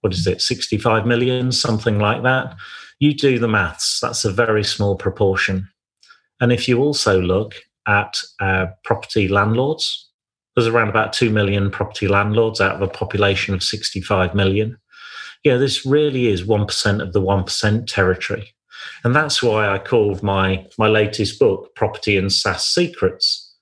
what 0.01 0.13
is 0.13 0.25
it, 0.27 0.41
65 0.41 1.05
million, 1.05 1.51
something 1.51 1.99
like 1.99 2.23
that. 2.23 2.55
You 2.99 3.13
do 3.13 3.37
the 3.37 3.47
maths, 3.47 3.99
that's 3.99 4.25
a 4.25 4.31
very 4.31 4.63
small 4.63 4.95
proportion. 4.95 5.69
And 6.39 6.51
if 6.51 6.67
you 6.67 6.79
also 6.79 7.21
look 7.21 7.55
at 7.85 8.19
uh, 8.39 8.67
property 8.83 9.27
landlords, 9.27 10.06
there's 10.57 10.67
around 10.67 10.89
about 10.89 11.13
2 11.13 11.29
million 11.29 11.69
property 11.69 12.07
landlords 12.07 12.59
out 12.59 12.73
of 12.73 12.81
a 12.81 12.87
population 12.87 13.53
of 13.53 13.61
65 13.61 14.33
million. 14.33 14.75
Yeah, 15.43 15.57
this 15.57 15.85
really 15.85 16.29
is 16.29 16.45
1% 16.45 16.99
of 16.99 17.13
the 17.13 17.21
1% 17.21 17.85
territory. 17.85 18.55
And 19.03 19.15
that's 19.15 19.43
why 19.43 19.69
I 19.69 19.77
called 19.77 20.23
my, 20.23 20.65
my 20.79 20.87
latest 20.87 21.37
book, 21.37 21.75
Property 21.75 22.17
and 22.17 22.31
SSAS 22.31 22.61
Secrets. 22.61 23.55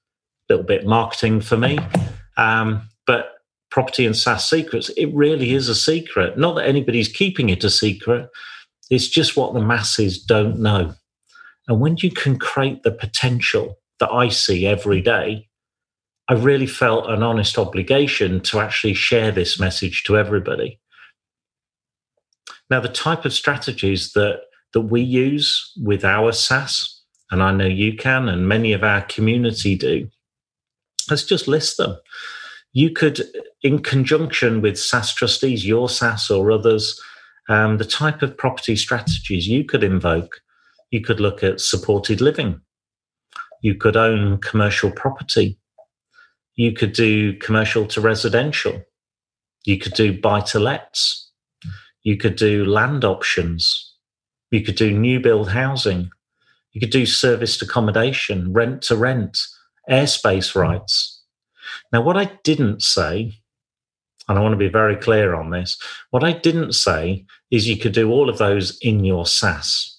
A 0.49 0.53
little 0.53 0.65
bit 0.65 0.85
marketing 0.85 1.41
for 1.41 1.57
me. 1.57 1.77
Um, 2.37 2.87
but 3.05 3.33
property 3.71 4.05
and 4.05 4.15
SSAS 4.15 4.47
secrets, 4.47 4.87
it 4.95 5.13
really 5.13 5.53
is 5.53 5.67
a 5.67 5.75
secret. 5.75 6.37
Not 6.37 6.55
that 6.55 6.65
anybody's 6.65 7.09
keeping 7.09 7.49
it 7.49 7.65
a 7.65 7.69
secret, 7.69 8.29
it's 8.89 9.09
just 9.09 9.35
what 9.35 9.53
the 9.53 9.59
masses 9.59 10.23
don't 10.23 10.59
know. 10.59 10.93
And 11.67 11.81
when 11.81 11.97
you 11.97 12.09
can 12.09 12.39
create 12.39 12.83
the 12.83 12.91
potential 12.91 13.79
that 13.99 14.13
I 14.13 14.29
see 14.29 14.65
every 14.65 15.01
day, 15.01 15.49
I 16.27 16.33
really 16.33 16.65
felt 16.65 17.09
an 17.09 17.21
honest 17.21 17.57
obligation 17.57 18.41
to 18.41 18.59
actually 18.59 18.95
share 18.95 19.31
this 19.31 19.59
message 19.59 20.03
to 20.05 20.17
everybody. 20.17 20.79
Now, 22.69 22.79
the 22.79 22.89
type 22.89 23.25
of 23.25 23.33
strategies 23.33 24.13
that, 24.13 24.41
that 24.73 24.81
we 24.81 25.01
use 25.01 25.71
with 25.77 26.03
our 26.03 26.31
SSAS, 26.31 26.87
and 27.29 27.43
I 27.43 27.51
know 27.51 27.67
you 27.67 27.95
can, 27.95 28.27
and 28.27 28.47
many 28.47 28.73
of 28.73 28.83
our 28.83 29.03
community 29.03 29.75
do, 29.75 30.09
let's 31.09 31.23
just 31.23 31.47
list 31.47 31.77
them. 31.77 31.95
You 32.73 32.89
could, 32.89 33.21
in 33.61 33.83
conjunction 33.83 34.61
with 34.61 34.75
SSAS 34.75 35.13
trustees, 35.13 35.65
your 35.65 35.87
SSAS 35.87 36.35
or 36.35 36.51
others, 36.51 36.99
um, 37.49 37.77
the 37.77 37.85
type 37.85 38.23
of 38.23 38.35
property 38.35 38.75
strategies 38.75 39.47
you 39.47 39.63
could 39.63 39.83
invoke. 39.83 40.41
You 40.89 41.01
could 41.01 41.19
look 41.19 41.43
at 41.43 41.61
supported 41.61 42.19
living. 42.19 42.61
You 43.61 43.75
could 43.75 43.95
own 43.95 44.39
commercial 44.39 44.91
property. 44.91 45.57
You 46.55 46.73
could 46.73 46.93
do 46.93 47.37
commercial 47.37 47.85
to 47.87 48.01
residential. 48.01 48.81
You 49.65 49.77
could 49.77 49.93
do 49.93 50.19
buy 50.19 50.41
to 50.41 50.59
lets. 50.59 51.31
You 52.03 52.17
could 52.17 52.35
do 52.35 52.65
land 52.65 53.03
options. 53.03 53.93
You 54.51 54.61
could 54.61 54.75
do 54.75 54.97
new 54.97 55.19
build 55.19 55.49
housing. 55.49 56.11
You 56.71 56.79
could 56.79 56.91
do 56.91 57.05
serviced 57.05 57.61
accommodation, 57.61 58.53
rent 58.53 58.81
to 58.83 58.95
rent 58.95 59.39
airspace 59.89 60.55
rights. 60.55 61.23
Now, 61.91 62.01
what 62.01 62.17
I 62.17 62.31
didn't 62.43 62.81
say, 62.81 63.39
and 64.27 64.37
I 64.37 64.41
want 64.41 64.53
to 64.53 64.57
be 64.57 64.67
very 64.67 64.95
clear 64.95 65.35
on 65.35 65.51
this, 65.51 65.77
what 66.11 66.23
I 66.23 66.31
didn't 66.33 66.73
say 66.73 67.25
is 67.51 67.67
you 67.67 67.77
could 67.77 67.93
do 67.93 68.11
all 68.11 68.29
of 68.29 68.37
those 68.37 68.77
in 68.79 69.03
your 69.03 69.23
SSAS. 69.23 69.94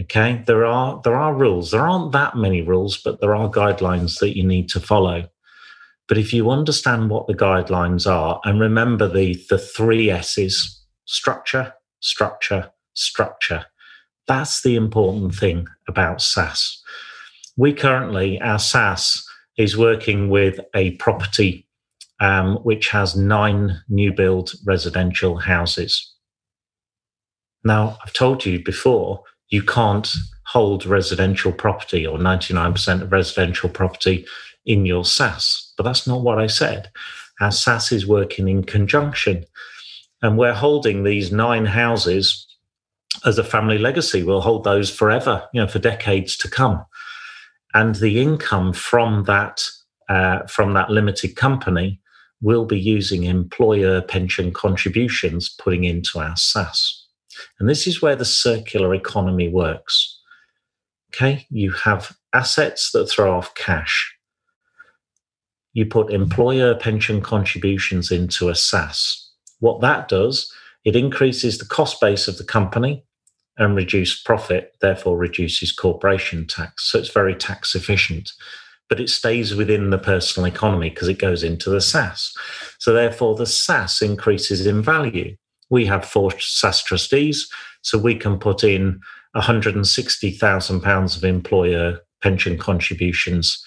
Okay, 0.00 0.42
there 0.46 0.64
are 0.64 1.00
there 1.04 1.16
are 1.16 1.34
rules. 1.34 1.70
There 1.70 1.86
aren't 1.86 2.12
that 2.12 2.36
many 2.36 2.62
rules, 2.62 2.98
but 2.98 3.20
there 3.20 3.34
are 3.34 3.48
guidelines 3.50 4.18
that 4.18 4.36
you 4.36 4.44
need 4.44 4.68
to 4.70 4.80
follow. 4.80 5.28
But 6.08 6.18
if 6.18 6.32
you 6.32 6.50
understand 6.50 7.10
what 7.10 7.26
the 7.26 7.34
guidelines 7.34 8.10
are 8.10 8.40
and 8.44 8.60
remember 8.60 9.08
the 9.08 9.40
the 9.48 9.58
three 9.58 10.10
S's 10.10 10.82
structure, 11.04 11.74
structure, 12.00 12.70
structure, 12.94 13.66
that's 14.26 14.62
the 14.62 14.74
important 14.74 15.34
thing 15.34 15.68
about 15.86 16.18
SSAS 16.18 16.78
we 17.56 17.72
currently, 17.72 18.40
our 18.40 18.58
SSAS 18.58 19.22
is 19.56 19.76
working 19.76 20.28
with 20.28 20.58
a 20.74 20.92
property 20.92 21.68
um, 22.20 22.56
which 22.58 22.88
has 22.88 23.16
nine 23.16 23.80
new 23.88 24.12
build 24.12 24.52
residential 24.66 25.36
houses. 25.36 26.12
Now, 27.64 27.96
I've 28.04 28.12
told 28.12 28.44
you 28.44 28.62
before, 28.62 29.22
you 29.54 29.62
can't 29.62 30.14
hold 30.46 30.86
residential 30.86 31.52
property 31.52 32.06
or 32.06 32.18
99% 32.18 33.02
of 33.02 33.12
residential 33.12 33.68
property 33.68 34.26
in 34.66 34.86
your 34.86 35.04
SSAS, 35.04 35.72
but 35.76 35.84
that's 35.84 36.06
not 36.06 36.22
what 36.22 36.38
I 36.38 36.46
said. 36.46 36.90
Our 37.40 37.48
SSAS 37.48 37.92
is 37.92 38.06
working 38.06 38.48
in 38.48 38.64
conjunction, 38.64 39.44
and 40.22 40.38
we're 40.38 40.54
holding 40.54 41.04
these 41.04 41.32
nine 41.32 41.66
houses 41.66 42.46
as 43.24 43.38
a 43.38 43.44
family 43.44 43.78
legacy. 43.78 44.22
We'll 44.22 44.40
hold 44.40 44.64
those 44.64 44.90
forever, 44.90 45.48
you 45.52 45.60
know, 45.60 45.68
for 45.68 45.78
decades 45.78 46.36
to 46.38 46.50
come 46.50 46.84
and 47.74 47.96
the 47.96 48.22
income 48.22 48.72
from 48.72 49.24
that 49.24 49.62
uh, 50.08 50.46
from 50.46 50.74
that 50.74 50.90
limited 50.90 51.34
company 51.34 52.00
will 52.40 52.64
be 52.64 52.78
using 52.78 53.24
employer 53.24 54.00
pension 54.00 54.52
contributions 54.52 55.48
putting 55.48 55.84
into 55.84 56.18
our 56.18 56.34
SSAS. 56.34 57.03
And 57.58 57.68
this 57.68 57.86
is 57.86 58.02
where 58.02 58.16
the 58.16 58.24
circular 58.24 58.94
economy 58.94 59.48
works. 59.48 60.20
Okay, 61.14 61.46
you 61.50 61.70
have 61.72 62.16
assets 62.32 62.90
that 62.92 63.08
throw 63.08 63.36
off 63.36 63.54
cash. 63.54 64.14
You 65.72 65.86
put 65.86 66.12
employer 66.12 66.74
pension 66.74 67.20
contributions 67.20 68.10
into 68.10 68.48
a 68.48 68.52
SSAS. 68.52 69.24
What 69.60 69.80
that 69.80 70.08
does, 70.08 70.52
it 70.84 70.96
increases 70.96 71.58
the 71.58 71.64
cost 71.64 72.00
base 72.00 72.28
of 72.28 72.38
the 72.38 72.44
company 72.44 73.04
and 73.56 73.76
reduce 73.76 74.20
profit, 74.20 74.74
therefore 74.80 75.16
reduces 75.16 75.72
corporation 75.72 76.46
tax. 76.46 76.90
So 76.90 76.98
it's 76.98 77.10
very 77.10 77.34
tax 77.34 77.74
efficient, 77.74 78.32
but 78.88 79.00
it 79.00 79.08
stays 79.08 79.54
within 79.54 79.90
the 79.90 79.98
personal 79.98 80.46
economy 80.46 80.90
because 80.90 81.08
it 81.08 81.18
goes 81.18 81.42
into 81.42 81.70
the 81.70 81.78
SSAS. 81.78 82.32
So 82.78 82.92
therefore, 82.92 83.36
the 83.36 83.44
SSAS 83.44 84.02
increases 84.02 84.66
in 84.66 84.82
value. 84.82 85.36
We 85.74 85.86
have 85.86 86.04
four 86.04 86.30
SSAS 86.30 86.84
trustees, 86.84 87.50
so 87.82 87.98
we 87.98 88.14
can 88.14 88.38
put 88.38 88.62
in 88.62 89.00
£160,000 89.34 91.16
of 91.16 91.24
employer 91.24 91.98
pension 92.22 92.56
contributions 92.56 93.60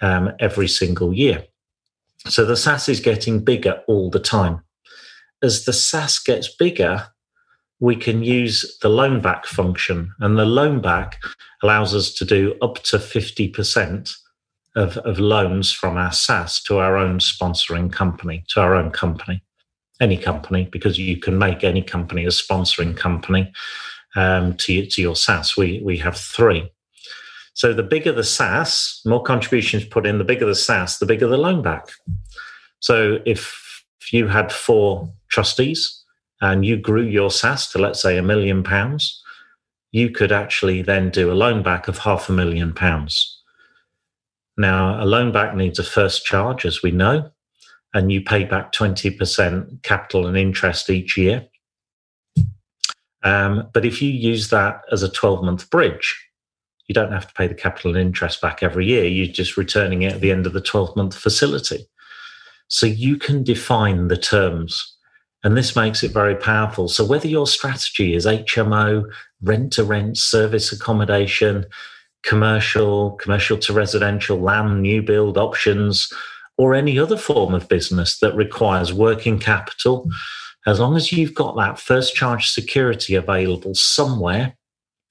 um, 0.00 0.32
every 0.40 0.66
single 0.66 1.12
year. 1.12 1.44
So 2.26 2.46
the 2.46 2.54
SSAS 2.54 2.88
is 2.88 3.00
getting 3.00 3.44
bigger 3.44 3.82
all 3.86 4.08
the 4.08 4.18
time. 4.18 4.62
As 5.42 5.66
the 5.66 5.72
SSAS 5.72 6.24
gets 6.24 6.48
bigger, 6.48 7.08
we 7.80 7.96
can 7.96 8.22
use 8.22 8.78
the 8.80 8.88
loan 8.88 9.20
back 9.20 9.44
function. 9.44 10.10
And 10.20 10.38
the 10.38 10.46
loan 10.46 10.80
back 10.80 11.22
allows 11.62 11.94
us 11.94 12.14
to 12.14 12.24
do 12.24 12.56
up 12.62 12.76
to 12.84 12.96
50% 12.96 14.16
of, 14.74 14.96
of 14.96 15.18
loans 15.18 15.70
from 15.70 15.98
our 15.98 16.12
SSAS 16.12 16.62
to 16.64 16.78
our 16.78 16.96
own 16.96 17.18
sponsoring 17.18 17.92
company, 17.92 18.42
to 18.54 18.60
our 18.62 18.74
own 18.74 18.90
company, 18.90 19.42
any 20.02 20.18
company, 20.18 20.68
because 20.70 20.98
you 20.98 21.16
can 21.16 21.38
make 21.38 21.64
any 21.64 21.82
company 21.82 22.24
a 22.26 22.28
sponsoring 22.28 22.94
company 22.94 23.52
um, 24.16 24.54
to, 24.56 24.86
to 24.86 25.00
your 25.00 25.14
SSAS. 25.14 25.56
We, 25.56 25.80
we 25.82 25.96
have 25.98 26.16
three. 26.16 26.70
So 27.54 27.72
the 27.72 27.82
bigger 27.82 28.12
the 28.12 28.22
SSAS, 28.22 29.06
more 29.06 29.22
contributions 29.22 29.84
put 29.84 30.06
in, 30.06 30.18
the 30.18 30.24
bigger 30.24 30.46
the 30.46 30.52
SSAS, 30.52 30.98
the 30.98 31.06
bigger 31.06 31.28
the 31.28 31.38
loan 31.38 31.62
back. 31.62 31.88
So 32.80 33.20
if, 33.24 33.62
you 34.10 34.28
had 34.28 34.52
four 34.52 35.10
trustees, 35.28 36.02
and 36.40 36.66
you 36.66 36.76
grew 36.76 37.04
your 37.04 37.30
SSAS 37.30 37.70
to, 37.70 37.78
let's 37.78 38.02
say, 38.02 38.18
a 38.18 38.22
million 38.22 38.62
pounds, 38.62 39.22
you 39.92 40.10
could 40.10 40.32
actually 40.32 40.82
then 40.82 41.10
do 41.10 41.30
a 41.30 41.34
loan 41.34 41.62
back 41.62 41.86
of 41.88 41.98
half 41.98 42.28
a 42.28 42.32
million 42.32 42.74
pounds. 42.74 43.40
Now, 44.56 45.02
a 45.02 45.06
loan 45.06 45.30
back 45.32 45.54
needs 45.54 45.78
a 45.78 45.84
first 45.84 46.26
charge, 46.26 46.64
as 46.64 46.82
we 46.82 46.90
know, 46.90 47.30
and 47.94 48.10
you 48.10 48.22
pay 48.22 48.44
back 48.44 48.72
20% 48.72 49.82
capital 49.82 50.26
and 50.26 50.36
interest 50.36 50.90
each 50.90 51.16
year. 51.16 51.46
Um, 53.22 53.68
but 53.72 53.84
if 53.84 54.02
you 54.02 54.10
use 54.10 54.50
that 54.50 54.82
as 54.90 55.02
a 55.02 55.10
12 55.10 55.44
month 55.44 55.70
bridge, 55.70 56.18
you 56.88 56.94
don't 56.94 57.12
have 57.12 57.28
to 57.28 57.34
pay 57.34 57.46
the 57.46 57.54
capital 57.54 57.92
and 57.92 58.00
interest 58.00 58.40
back 58.40 58.62
every 58.62 58.86
year. 58.86 59.04
You're 59.04 59.32
just 59.32 59.56
returning 59.56 60.02
it 60.02 60.14
at 60.14 60.20
the 60.20 60.32
end 60.32 60.46
of 60.46 60.52
the 60.52 60.60
12 60.60 60.96
month 60.96 61.16
facility. 61.16 61.86
So 62.68 62.86
you 62.86 63.16
can 63.16 63.44
define 63.44 64.08
the 64.08 64.16
terms 64.16 64.96
and 65.44 65.56
this 65.56 65.74
makes 65.74 66.02
it 66.02 66.12
very 66.12 66.36
powerful. 66.36 66.88
So, 66.88 67.04
whether 67.04 67.26
your 67.26 67.46
strategy 67.46 68.14
is 68.14 68.26
HMO, 68.26 69.10
rent 69.42 69.72
to 69.74 69.84
rent, 69.84 70.16
service 70.16 70.72
accommodation, 70.72 71.66
commercial, 72.22 73.12
commercial 73.12 73.58
to 73.58 73.72
residential, 73.72 74.38
land, 74.38 74.82
new 74.82 75.02
build 75.02 75.36
options, 75.36 76.12
or 76.58 76.74
any 76.74 76.98
other 76.98 77.16
form 77.16 77.54
of 77.54 77.68
business 77.68 78.18
that 78.18 78.34
requires 78.34 78.92
working 78.92 79.38
capital, 79.38 80.08
as 80.66 80.78
long 80.78 80.96
as 80.96 81.10
you've 81.10 81.34
got 81.34 81.56
that 81.56 81.78
first 81.78 82.14
charge 82.14 82.50
security 82.50 83.14
available 83.14 83.74
somewhere 83.74 84.56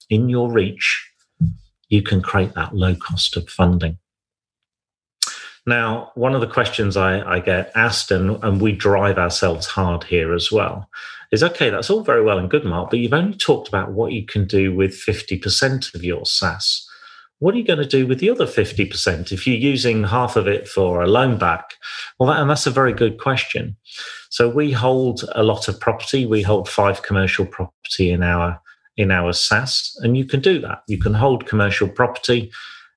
in 0.08 0.28
your 0.28 0.50
reach, 0.50 1.08
you 1.88 2.02
can 2.02 2.22
create 2.22 2.54
that 2.54 2.74
low 2.74 2.94
cost 2.94 3.36
of 3.36 3.48
funding. 3.48 3.98
Now, 5.66 6.10
one 6.14 6.34
of 6.34 6.40
the 6.40 6.46
questions 6.46 6.96
I, 6.96 7.20
I 7.20 7.38
get 7.38 7.70
asked, 7.74 8.10
and, 8.10 8.42
and 8.42 8.60
we 8.60 8.72
drive 8.72 9.18
ourselves 9.18 9.66
hard 9.66 10.04
here 10.04 10.34
as 10.34 10.50
well, 10.50 10.88
is 11.30 11.42
okay, 11.42 11.70
that's 11.70 11.88
all 11.88 12.02
very 12.02 12.22
well 12.22 12.38
and 12.38 12.50
good, 12.50 12.64
Mark, 12.64 12.90
but 12.90 12.98
you've 12.98 13.12
only 13.12 13.36
talked 13.36 13.68
about 13.68 13.92
what 13.92 14.12
you 14.12 14.26
can 14.26 14.46
do 14.46 14.74
with 14.74 14.92
50% 14.92 15.94
of 15.94 16.02
your 16.02 16.22
SSAS. 16.22 16.81
What 17.42 17.56
are 17.56 17.58
you 17.58 17.64
going 17.64 17.80
to 17.80 17.84
do 17.84 18.06
with 18.06 18.20
the 18.20 18.30
other 18.30 18.46
50% 18.46 19.32
if 19.32 19.48
you're 19.48 19.56
using 19.56 20.04
half 20.04 20.36
of 20.36 20.46
it 20.46 20.68
for 20.68 21.02
a 21.02 21.08
loan 21.08 21.38
back? 21.38 21.74
Well, 22.16 22.28
that, 22.28 22.40
and 22.40 22.48
that's 22.48 22.68
a 22.68 22.70
very 22.70 22.92
good 22.92 23.18
question. 23.18 23.76
So 24.30 24.48
we 24.48 24.70
hold 24.70 25.24
a 25.34 25.42
lot 25.42 25.66
of 25.66 25.80
property. 25.80 26.24
We 26.24 26.42
hold 26.42 26.68
five 26.68 27.02
commercial 27.02 27.44
property 27.44 28.12
in 28.12 28.22
our 28.22 28.60
in 28.96 29.10
our 29.10 29.32
SSAS, 29.32 29.90
and 30.02 30.16
you 30.16 30.24
can 30.24 30.38
do 30.38 30.60
that. 30.60 30.82
You 30.86 30.98
can 30.98 31.14
hold 31.14 31.48
commercial 31.48 31.88
property, 31.88 32.52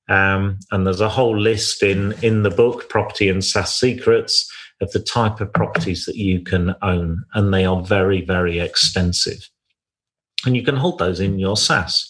um, 0.09 0.59
and 0.71 0.85
there's 0.85 1.01
a 1.01 1.09
whole 1.09 1.35
list 1.35 1.81
in 1.81 2.13
in 2.21 2.43
the 2.43 2.51
book, 2.51 2.87
Property 2.87 3.29
and 3.29 3.41
SSAS 3.41 3.69
Secrets, 3.69 4.47
of 4.79 4.91
the 4.91 4.99
type 4.99 5.41
of 5.41 5.51
properties 5.53 6.05
that 6.05 6.17
you 6.17 6.39
can 6.39 6.75
own, 6.83 7.23
and 7.33 7.51
they 7.51 7.65
are 7.65 7.81
very 7.81 8.21
very 8.21 8.59
extensive. 8.59 9.49
And 10.45 10.55
you 10.55 10.61
can 10.61 10.75
hold 10.75 10.99
those 10.99 11.19
in 11.19 11.39
your 11.39 11.55
SSAS. 11.55 12.05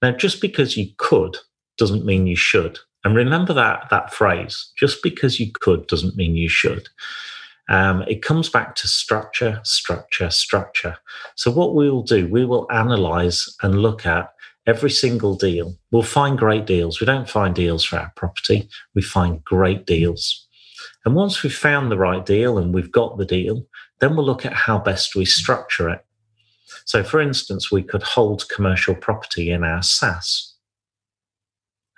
Now, 0.00 0.12
just 0.12 0.40
because 0.40 0.78
you 0.78 0.88
could 0.96 1.36
doesn't 1.76 2.04
mean 2.04 2.26
you 2.26 2.36
should. 2.36 2.78
And 3.04 3.14
remember 3.14 3.52
that 3.54 3.88
that 3.90 4.12
phrase: 4.12 4.72
just 4.76 5.02
because 5.02 5.38
you 5.38 5.52
could 5.52 5.86
doesn't 5.86 6.16
mean 6.16 6.36
you 6.36 6.48
should. 6.48 6.88
Um, 7.68 8.02
it 8.02 8.22
comes 8.22 8.48
back 8.48 8.74
to 8.76 8.88
structure, 8.88 9.60
structure, 9.64 10.30
structure. 10.30 10.98
So 11.34 11.50
what 11.50 11.74
we 11.74 11.90
will 11.90 12.02
do, 12.02 12.28
we 12.28 12.44
will 12.44 12.70
analyze 12.70 13.48
and 13.62 13.80
look 13.80 14.04
at 14.04 14.34
every 14.66 14.90
single 14.90 15.34
deal. 15.34 15.74
We'll 15.90 16.02
find 16.02 16.38
great 16.38 16.66
deals. 16.66 17.00
We 17.00 17.06
don't 17.06 17.28
find 17.28 17.54
deals 17.54 17.84
for 17.84 17.98
our 17.98 18.12
property. 18.16 18.68
We 18.94 19.02
find 19.02 19.42
great 19.44 19.86
deals. 19.86 20.46
And 21.04 21.14
once 21.14 21.42
we've 21.42 21.54
found 21.54 21.90
the 21.90 21.98
right 21.98 22.24
deal 22.24 22.58
and 22.58 22.74
we've 22.74 22.92
got 22.92 23.18
the 23.18 23.26
deal, 23.26 23.66
then 24.00 24.16
we'll 24.16 24.26
look 24.26 24.44
at 24.44 24.52
how 24.52 24.78
best 24.78 25.14
we 25.14 25.24
structure 25.24 25.88
it. 25.88 26.04
So, 26.86 27.02
for 27.02 27.20
instance, 27.20 27.70
we 27.70 27.82
could 27.82 28.02
hold 28.02 28.48
commercial 28.48 28.94
property 28.94 29.50
in 29.50 29.64
our 29.64 29.80
SSAS 29.80 30.53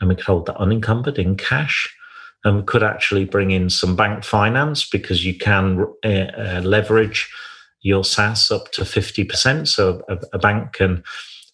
and 0.01 0.09
we 0.09 0.17
could 0.17 0.27
hold 0.27 0.47
that 0.47 0.57
unencumbered 0.57 1.19
in 1.19 1.37
cash. 1.37 1.93
And 2.45 2.59
we 2.59 2.63
could 2.63 2.83
actually 2.83 3.25
bring 3.25 3.51
in 3.51 3.71
some 3.71 3.97
bank 3.97 4.25
finance 4.25 4.89
because 4.89 5.25
you 5.25 5.37
can 5.37 5.87
uh, 6.05 6.09
uh, 6.09 6.61
leverage 6.65 7.29
your 7.81 8.03
SSAS 8.03 8.55
up 8.55 8.71
to 8.73 8.83
50%. 8.83 9.67
So 9.67 10.03
a, 10.09 10.19
a 10.33 10.39
bank 10.39 10.75
can 10.75 11.03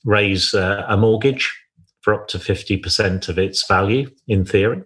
raise 0.05 0.53
uh, 0.55 0.85
a 0.89 0.97
mortgage 0.97 1.53
for 2.01 2.15
up 2.15 2.29
to 2.29 2.39
50% 2.39 3.29
of 3.29 3.39
its 3.39 3.67
value 3.67 4.11
in 4.27 4.45
theory. 4.45 4.83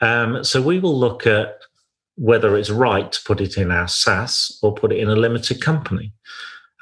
Um, 0.00 0.44
so 0.44 0.62
we 0.62 0.78
will 0.78 0.98
look 0.98 1.26
at 1.26 1.58
whether 2.16 2.56
it's 2.56 2.70
right 2.70 3.10
to 3.10 3.20
put 3.24 3.40
it 3.40 3.56
in 3.56 3.70
our 3.70 3.86
SSAS 3.86 4.58
or 4.62 4.74
put 4.74 4.92
it 4.92 4.98
in 4.98 5.08
a 5.08 5.16
limited 5.16 5.60
company. 5.60 6.12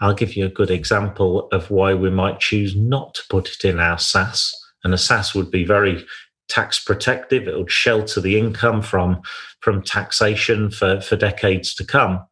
I'll 0.00 0.14
give 0.14 0.36
you 0.36 0.44
a 0.44 0.50
good 0.50 0.70
example 0.70 1.48
of 1.52 1.70
why 1.70 1.94
we 1.94 2.10
might 2.10 2.40
choose 2.40 2.76
not 2.76 3.14
to 3.14 3.22
put 3.30 3.48
it 3.48 3.64
in 3.64 3.80
our 3.80 3.96
SSAS 3.96 4.52
and 4.86 4.94
a 4.94 4.96
SSAS 4.96 5.34
would 5.34 5.50
be 5.50 5.64
very 5.64 6.06
tax 6.48 6.78
protective. 6.78 7.48
It 7.48 7.58
would 7.58 7.72
shelter 7.72 8.20
the 8.20 8.38
income 8.38 8.82
from, 8.82 9.20
from 9.58 9.82
taxation 9.82 10.70
for, 10.70 11.00
for 11.00 11.16
decades 11.16 11.74
to 11.74 11.84
come. 11.84 12.24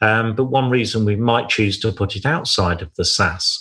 Um, 0.00 0.34
but 0.34 0.44
one 0.44 0.70
reason 0.70 1.04
we 1.04 1.16
might 1.16 1.50
choose 1.50 1.78
to 1.80 1.92
put 1.92 2.16
it 2.16 2.24
outside 2.24 2.80
of 2.80 2.94
the 2.94 3.02
SSAS 3.02 3.58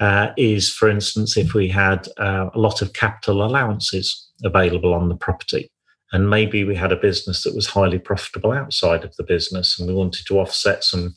uh, 0.00 0.32
is, 0.36 0.68
for 0.72 0.90
instance, 0.90 1.36
if 1.36 1.54
we 1.54 1.68
had 1.68 2.08
uh, 2.18 2.50
a 2.52 2.58
lot 2.58 2.82
of 2.82 2.92
capital 2.92 3.44
allowances 3.46 4.28
available 4.42 4.92
on 4.92 5.08
the 5.08 5.14
property. 5.14 5.70
And 6.12 6.28
maybe 6.28 6.64
we 6.64 6.74
had 6.74 6.90
a 6.90 6.96
business 6.96 7.44
that 7.44 7.54
was 7.54 7.68
highly 7.68 7.98
profitable 7.98 8.52
outside 8.52 9.04
of 9.04 9.14
the 9.16 9.22
business, 9.22 9.78
and 9.78 9.86
we 9.88 9.94
wanted 9.94 10.26
to 10.26 10.40
offset 10.40 10.82
some 10.82 11.14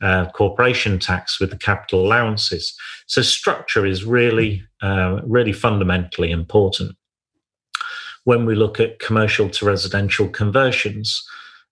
uh, 0.00 0.30
corporation 0.30 0.98
tax 0.98 1.38
with 1.38 1.50
the 1.50 1.58
capital 1.58 2.04
allowances. 2.04 2.74
So, 3.06 3.22
structure 3.22 3.86
is 3.86 4.04
really, 4.04 4.64
uh, 4.82 5.20
really 5.24 5.52
fundamentally 5.52 6.32
important. 6.32 6.96
When 8.24 8.44
we 8.44 8.54
look 8.54 8.80
at 8.80 8.98
commercial 8.98 9.48
to 9.50 9.64
residential 9.64 10.28
conversions, 10.28 11.22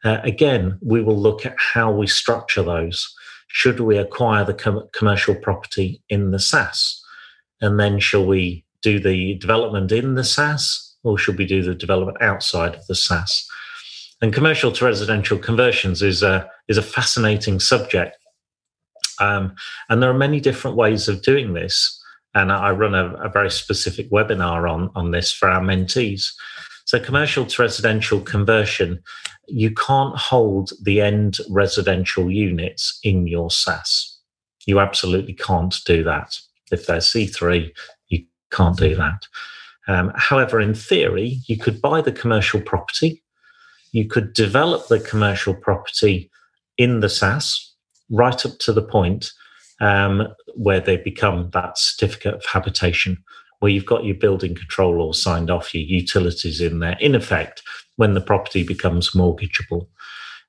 uh, 0.05 0.19
again, 0.23 0.79
we 0.81 1.03
will 1.03 1.19
look 1.19 1.45
at 1.45 1.57
how 1.59 1.91
we 1.91 2.07
structure 2.07 2.63
those. 2.63 3.13
Should 3.49 3.81
we 3.81 3.99
acquire 3.99 4.45
the 4.45 4.55
com- 4.55 4.89
commercial 4.93 5.35
property 5.35 6.03
in 6.09 6.31
the 6.31 6.39
SSAS? 6.39 7.01
And 7.61 7.81
then, 7.81 7.99
shall 7.99 8.25
we 8.25 8.65
do 8.81 9.01
the 9.01 9.35
development 9.35 9.91
in 9.91 10.15
the 10.15 10.23
SSAS 10.23 10.90
or 11.03 11.19
should 11.19 11.39
we 11.39 11.47
do 11.47 11.63
the 11.63 11.75
development 11.75 12.21
outside 12.21 12.75
of 12.75 12.87
the 12.87 12.95
SSAS? 12.95 13.45
And 14.23 14.33
commercial 14.33 14.71
to 14.73 14.85
residential 14.85 15.39
conversions 15.39 16.03
is 16.03 16.23
a 16.23 16.49
is 16.69 16.77
a 16.77 16.83
fascinating 16.83 17.59
subject, 17.59 18.17
um, 19.19 19.55
and 19.89 20.03
there 20.03 20.11
are 20.11 20.15
many 20.15 20.41
different 20.41 20.77
ways 20.77 21.09
of 21.09 21.23
doing 21.23 21.55
this. 21.55 21.97
And 22.33 22.53
I 22.53 22.71
run 22.71 22.95
a, 22.95 23.15
a 23.15 23.29
very 23.29 23.51
specific 23.51 24.11
webinar 24.11 24.71
on 24.71 24.91
on 24.95 25.11
this 25.11 25.33
for 25.33 25.49
our 25.49 25.63
mentees. 25.63 26.33
So, 26.85 27.01
commercial 27.01 27.47
to 27.47 27.63
residential 27.63 28.21
conversion, 28.21 29.03
you 29.47 29.73
can't 29.73 30.17
hold 30.17 30.73
the 30.83 31.01
end 31.01 31.39
residential 31.49 32.31
units 32.31 32.99
in 33.03 33.27
your 33.27 33.49
SSAS. 33.49 34.17
You 34.67 34.81
absolutely 34.81 35.35
can't 35.35 35.77
do 35.87 36.05
that. 36.05 36.39
If 36.71 36.87
they're 36.87 36.99
C3, 36.99 37.71
you 38.09 38.25
can't 38.51 38.77
do 38.77 38.95
that. 38.97 39.27
Um, 39.89 40.13
however, 40.15 40.61
in 40.61 40.75
theory, 40.75 41.41
you 41.47 41.57
could 41.57 41.81
buy 41.81 42.01
the 42.01 42.13
commercial 42.13 42.61
property, 42.61 43.23
you 43.93 44.07
could 44.07 44.33
develop 44.33 44.89
the 44.89 45.01
commercial 45.01 45.55
property 45.55 46.31
in 46.79 47.01
the 47.01 47.09
SSAS 47.09 47.71
right 48.11 48.47
up 48.47 48.59
to 48.59 48.73
the 48.73 48.83
point 48.83 49.33
um, 49.81 50.29
where 50.55 50.81
they 50.81 50.97
become 50.97 51.51
that 51.53 51.79
certificate 51.79 52.35
of 52.35 52.45
habitation, 52.45 53.23
where 53.61 53.71
you've 53.71 53.87
got 53.87 54.05
your 54.05 54.15
building 54.15 54.55
control 54.55 54.99
law 54.99 55.13
signed 55.13 55.51
off, 55.51 55.75
your 55.75 55.85
utilities 55.85 56.61
in 56.61 56.81
there, 56.81 56.97
in 57.01 57.15
effect, 57.15 57.63
when 57.97 58.15
the 58.15 58.21
property 58.21 58.63
becomes 58.63 59.11
mortgageable. 59.11 59.87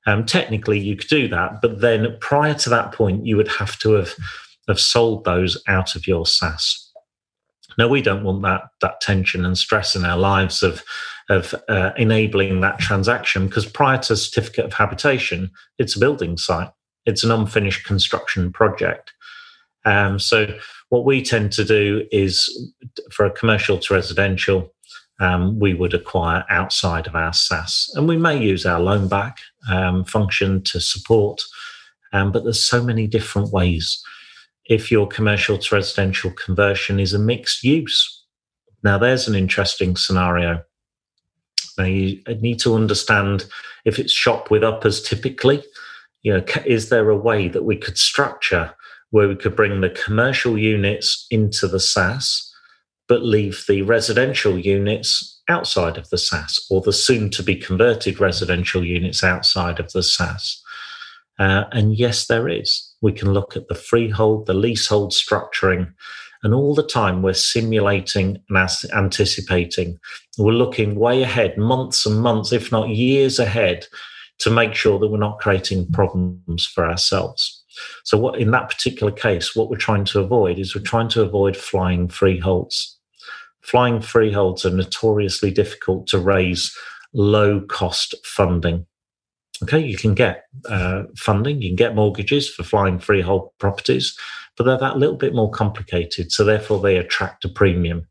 Um, 0.06 0.26
technically, 0.26 0.80
you 0.80 0.96
could 0.96 1.08
do 1.08 1.28
that, 1.28 1.62
but 1.62 1.80
then 1.80 2.16
prior 2.20 2.54
to 2.54 2.70
that 2.70 2.92
point, 2.92 3.24
you 3.24 3.36
would 3.36 3.48
have 3.48 3.78
to 3.80 3.92
have, 3.92 4.14
have 4.68 4.80
sold 4.80 5.24
those 5.24 5.62
out 5.68 5.94
of 5.94 6.06
your 6.06 6.24
SSAS. 6.24 6.88
Now 7.78 7.88
we 7.88 8.02
don't 8.02 8.24
want 8.24 8.42
that 8.42 8.62
that 8.80 9.00
tension 9.00 9.44
and 9.44 9.56
stress 9.56 9.94
in 9.96 10.04
our 10.04 10.18
lives 10.18 10.62
of 10.62 10.82
of 11.28 11.54
uh, 11.68 11.92
enabling 11.96 12.60
that 12.60 12.78
transaction 12.78 13.46
because 13.46 13.66
prior 13.66 13.98
to 13.98 14.16
certificate 14.16 14.66
of 14.66 14.74
habitation, 14.74 15.50
it's 15.78 15.96
a 15.96 16.00
building 16.00 16.36
site. 16.36 16.70
It's 17.06 17.24
an 17.24 17.30
unfinished 17.30 17.84
construction 17.84 18.52
project. 18.52 19.12
Um, 19.84 20.18
so 20.18 20.46
what 20.90 21.04
we 21.04 21.22
tend 21.22 21.52
to 21.52 21.64
do 21.64 22.06
is 22.12 22.70
for 23.10 23.24
a 23.24 23.30
commercial 23.30 23.78
to 23.78 23.94
residential, 23.94 24.72
um, 25.20 25.58
we 25.58 25.74
would 25.74 25.94
acquire 25.94 26.44
outside 26.50 27.06
of 27.06 27.14
our 27.14 27.30
SSAS, 27.30 27.88
and 27.94 28.08
we 28.08 28.16
may 28.16 28.36
use 28.36 28.66
our 28.66 28.80
loan 28.80 29.08
back 29.08 29.38
um, 29.70 30.04
function 30.04 30.62
to 30.64 30.80
support. 30.80 31.40
Um, 32.12 32.30
but 32.30 32.44
there's 32.44 32.64
so 32.64 32.82
many 32.82 33.06
different 33.06 33.52
ways 33.52 34.02
if 34.66 34.90
your 34.90 35.06
commercial 35.06 35.58
to 35.58 35.74
residential 35.74 36.30
conversion 36.30 37.00
is 37.00 37.12
a 37.12 37.18
mixed 37.18 37.64
use. 37.64 38.24
Now, 38.82 38.98
there's 38.98 39.28
an 39.28 39.34
interesting 39.34 39.96
scenario. 39.96 40.62
Now, 41.78 41.84
you 41.84 42.22
need 42.40 42.58
to 42.60 42.74
understand 42.74 43.46
if 43.84 43.98
it's 43.98 44.12
shop 44.12 44.50
with 44.50 44.62
uppers 44.62 45.02
typically, 45.02 45.62
you 46.22 46.32
know, 46.32 46.44
is 46.64 46.88
there 46.88 47.10
a 47.10 47.16
way 47.16 47.48
that 47.48 47.64
we 47.64 47.76
could 47.76 47.98
structure 47.98 48.74
where 49.10 49.28
we 49.28 49.36
could 49.36 49.56
bring 49.56 49.80
the 49.80 49.90
commercial 49.90 50.58
units 50.58 51.26
into 51.30 51.66
the 51.66 51.78
SSAS, 51.78 52.48
but 53.08 53.22
leave 53.22 53.64
the 53.68 53.82
residential 53.82 54.58
units 54.58 55.40
outside 55.48 55.98
of 55.98 56.08
the 56.10 56.16
SSAS 56.16 56.60
or 56.70 56.80
the 56.80 56.92
soon 56.92 57.30
to 57.30 57.42
be 57.42 57.56
converted 57.56 58.20
residential 58.20 58.84
units 58.84 59.22
outside 59.24 59.80
of 59.80 59.92
the 59.92 60.00
SSAS? 60.00 60.58
Uh, 61.38 61.64
and 61.72 61.96
yes, 61.96 62.26
there 62.26 62.48
is. 62.48 62.91
We 63.02 63.12
can 63.12 63.32
look 63.32 63.56
at 63.56 63.68
the 63.68 63.74
freehold, 63.74 64.46
the 64.46 64.54
leasehold 64.54 65.12
structuring, 65.12 65.92
and 66.42 66.54
all 66.54 66.74
the 66.74 66.86
time 66.86 67.22
we're 67.22 67.34
simulating 67.34 68.42
and 68.48 68.68
anticipating. 68.94 69.98
We're 70.38 70.52
looking 70.52 70.94
way 70.94 71.22
ahead, 71.22 71.58
months 71.58 72.06
and 72.06 72.20
months, 72.20 72.52
if 72.52 72.72
not 72.72 72.88
years 72.88 73.38
ahead, 73.38 73.86
to 74.38 74.50
make 74.50 74.74
sure 74.74 74.98
that 74.98 75.08
we're 75.08 75.18
not 75.18 75.38
creating 75.38 75.90
problems 75.92 76.66
for 76.66 76.88
ourselves. 76.88 77.62
So, 78.04 78.18
what 78.18 78.38
in 78.38 78.50
that 78.50 78.70
particular 78.70 79.12
case, 79.12 79.54
what 79.54 79.70
we're 79.70 79.76
trying 79.76 80.04
to 80.06 80.20
avoid 80.20 80.58
is 80.58 80.74
we're 80.74 80.82
trying 80.82 81.08
to 81.10 81.22
avoid 81.22 81.56
flying 81.56 82.08
freeholds. 82.08 82.98
Flying 83.62 84.00
freeholds 84.00 84.66
are 84.66 84.70
notoriously 84.70 85.52
difficult 85.52 86.06
to 86.08 86.18
raise 86.18 86.76
low 87.14 87.60
cost 87.60 88.14
funding. 88.24 88.86
Okay, 89.62 89.80
you 89.80 89.96
can 89.96 90.14
get 90.14 90.44
uh, 90.68 91.04
funding, 91.16 91.62
you 91.62 91.68
can 91.68 91.76
get 91.76 91.94
mortgages 91.94 92.48
for 92.48 92.64
flying 92.64 92.98
freehold 92.98 93.50
properties, 93.58 94.16
but 94.56 94.64
they're 94.64 94.78
that 94.78 94.98
little 94.98 95.16
bit 95.16 95.34
more 95.34 95.50
complicated. 95.50 96.32
So 96.32 96.44
therefore, 96.44 96.80
they 96.80 96.96
attract 96.96 97.44
a 97.44 97.48
premium. 97.48 98.06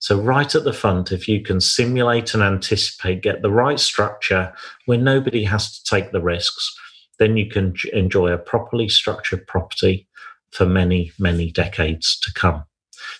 So, 0.00 0.20
right 0.20 0.54
at 0.54 0.64
the 0.64 0.72
front, 0.72 1.10
if 1.10 1.28
you 1.28 1.42
can 1.42 1.60
simulate 1.60 2.34
and 2.34 2.42
anticipate, 2.42 3.22
get 3.22 3.42
the 3.42 3.50
right 3.50 3.80
structure 3.80 4.52
where 4.86 4.98
nobody 4.98 5.44
has 5.44 5.72
to 5.72 5.84
take 5.84 6.12
the 6.12 6.20
risks, 6.20 6.72
then 7.18 7.36
you 7.36 7.48
can 7.48 7.74
enjoy 7.92 8.28
a 8.28 8.38
properly 8.38 8.88
structured 8.88 9.46
property 9.46 10.06
for 10.52 10.66
many, 10.66 11.12
many 11.18 11.50
decades 11.50 12.18
to 12.20 12.32
come. 12.32 12.64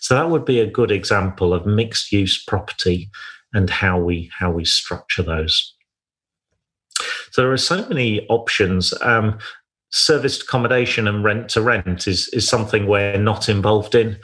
So 0.00 0.14
that 0.14 0.30
would 0.30 0.44
be 0.44 0.60
a 0.60 0.70
good 0.70 0.90
example 0.90 1.52
of 1.52 1.66
mixed 1.66 2.12
use 2.12 2.42
property 2.42 3.10
and 3.52 3.70
how 3.70 3.98
we 3.98 4.30
how 4.38 4.50
we 4.50 4.64
structure 4.64 5.22
those. 5.22 5.74
So 7.30 7.42
there 7.42 7.52
are 7.52 7.56
so 7.56 7.86
many 7.88 8.26
options. 8.28 8.94
Um, 9.02 9.38
serviced 9.90 10.42
accommodation 10.42 11.08
and 11.08 11.24
rent 11.24 11.48
to 11.48 11.62
rent 11.62 12.06
is 12.06 12.28
is 12.28 12.46
something 12.46 12.86
we're 12.86 13.18
not 13.18 13.48
involved 13.48 13.94
in. 13.94 14.18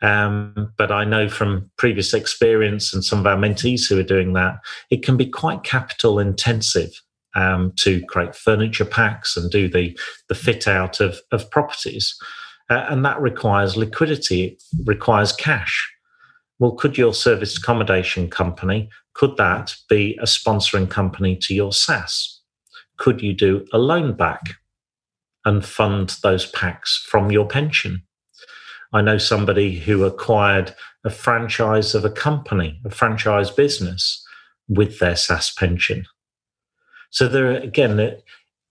Um, 0.00 0.72
but 0.76 0.90
I 0.90 1.04
know 1.04 1.28
from 1.28 1.70
previous 1.78 2.12
experience 2.12 2.92
and 2.92 3.04
some 3.04 3.20
of 3.20 3.26
our 3.26 3.36
mentees 3.36 3.88
who 3.88 4.00
are 4.00 4.04
doing 4.04 4.32
that, 4.32 4.56
it 4.90 5.04
can 5.04 5.16
be 5.16 5.26
quite 5.26 5.62
capital 5.62 6.18
intensive 6.18 6.90
um, 7.36 7.72
to 7.76 8.04
create 8.06 8.34
furniture 8.34 8.84
packs 8.84 9.36
and 9.36 9.50
do 9.50 9.68
the 9.68 9.96
the 10.28 10.34
fit 10.34 10.66
out 10.66 11.00
of 11.00 11.20
of 11.30 11.50
properties, 11.50 12.16
uh, 12.70 12.86
and 12.88 13.04
that 13.04 13.20
requires 13.20 13.76
liquidity, 13.76 14.44
it 14.44 14.62
requires 14.84 15.32
cash. 15.32 15.88
Well, 16.58 16.72
could 16.72 16.96
your 16.96 17.12
service 17.12 17.56
accommodation 17.56 18.30
company 18.30 18.88
could 19.14 19.36
that 19.36 19.74
be 19.88 20.18
a 20.20 20.24
sponsoring 20.24 20.88
company 20.88 21.36
to 21.42 21.54
your 21.54 21.70
SSAS? 21.70 22.31
Could 22.98 23.22
you 23.22 23.32
do 23.32 23.66
a 23.72 23.78
loan 23.78 24.14
back 24.14 24.54
and 25.44 25.64
fund 25.64 26.16
those 26.22 26.46
packs 26.46 27.04
from 27.08 27.30
your 27.30 27.46
pension? 27.46 28.02
I 28.92 29.00
know 29.00 29.18
somebody 29.18 29.78
who 29.78 30.04
acquired 30.04 30.74
a 31.04 31.10
franchise 31.10 31.94
of 31.94 32.04
a 32.04 32.10
company, 32.10 32.80
a 32.84 32.90
franchise 32.90 33.50
business 33.50 34.24
with 34.68 34.98
their 34.98 35.14
SSAS 35.14 35.56
pension. 35.56 36.04
So 37.10 37.28
there 37.28 37.52
again, 37.52 38.16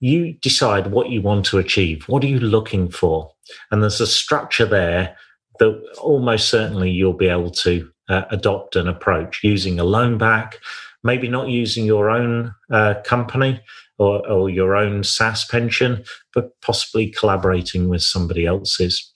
you 0.00 0.34
decide 0.34 0.88
what 0.88 1.10
you 1.10 1.22
want 1.22 1.44
to 1.46 1.58
achieve. 1.58 2.04
What 2.08 2.24
are 2.24 2.28
you 2.28 2.40
looking 2.40 2.90
for? 2.90 3.32
And 3.70 3.82
there's 3.82 4.00
a 4.00 4.06
structure 4.06 4.66
there 4.66 5.16
that 5.58 5.80
almost 6.00 6.48
certainly 6.48 6.90
you'll 6.90 7.12
be 7.12 7.28
able 7.28 7.50
to 7.50 7.88
uh, 8.08 8.22
adopt 8.30 8.74
an 8.76 8.88
approach 8.88 9.40
using 9.44 9.78
a 9.78 9.84
loan 9.84 10.18
back, 10.18 10.58
maybe 11.02 11.28
not 11.28 11.48
using 11.48 11.84
your 11.84 12.10
own 12.10 12.54
uh, 12.70 12.94
company 13.04 13.60
or, 13.98 14.26
or 14.28 14.50
your 14.50 14.76
own 14.76 15.02
SSAS 15.02 15.48
pension, 15.48 16.04
but 16.34 16.60
possibly 16.60 17.08
collaborating 17.10 17.88
with 17.88 18.02
somebody 18.02 18.46
else's. 18.46 19.12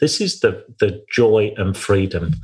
This 0.00 0.20
is 0.20 0.40
the 0.40 0.64
the 0.80 1.04
joy 1.10 1.52
and 1.56 1.76
freedom. 1.76 2.34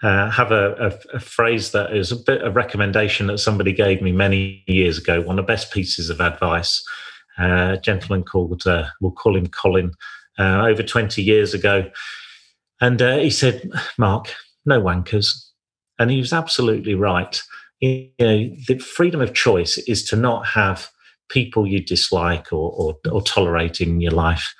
Uh, 0.00 0.30
have 0.30 0.52
a, 0.52 0.74
a, 1.12 1.16
a, 1.16 1.20
phrase 1.20 1.72
that 1.72 1.92
is 1.92 2.12
a 2.12 2.16
bit 2.16 2.40
of 2.42 2.54
recommendation 2.54 3.26
that 3.26 3.38
somebody 3.38 3.72
gave 3.72 4.00
me 4.00 4.12
many 4.12 4.62
years 4.68 4.96
ago. 4.96 5.20
One 5.20 5.40
of 5.40 5.44
the 5.44 5.52
best 5.52 5.72
pieces 5.72 6.08
of 6.08 6.20
advice. 6.20 6.84
Uh, 7.36 7.74
a 7.74 7.80
gentleman 7.80 8.22
called, 8.22 8.64
uh, 8.64 8.86
we'll 9.00 9.10
call 9.10 9.36
him 9.36 9.48
Colin, 9.48 9.92
uh, 10.38 10.66
over 10.66 10.82
20 10.84 11.20
years 11.20 11.52
ago. 11.52 11.90
And 12.80 13.02
uh, 13.02 13.18
he 13.18 13.30
said, 13.30 13.70
Mark, 13.98 14.32
no 14.64 14.80
wankers. 14.80 15.46
And 15.98 16.10
he 16.10 16.18
was 16.18 16.32
absolutely 16.32 16.94
right. 16.94 17.40
You 17.80 18.10
know, 18.18 18.50
the 18.66 18.78
freedom 18.78 19.20
of 19.20 19.34
choice 19.34 19.78
is 19.78 20.04
to 20.04 20.16
not 20.16 20.46
have 20.46 20.90
people 21.28 21.66
you 21.66 21.82
dislike 21.82 22.52
or, 22.52 22.72
or, 22.72 22.96
or 23.10 23.22
tolerate 23.22 23.80
in 23.80 24.00
your 24.00 24.12
life. 24.12 24.54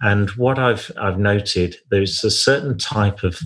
And 0.00 0.30
what 0.30 0.58
I've 0.58 0.90
I've 1.00 1.18
noted, 1.18 1.76
there's 1.90 2.22
a 2.24 2.30
certain 2.30 2.78
type 2.78 3.22
of 3.22 3.38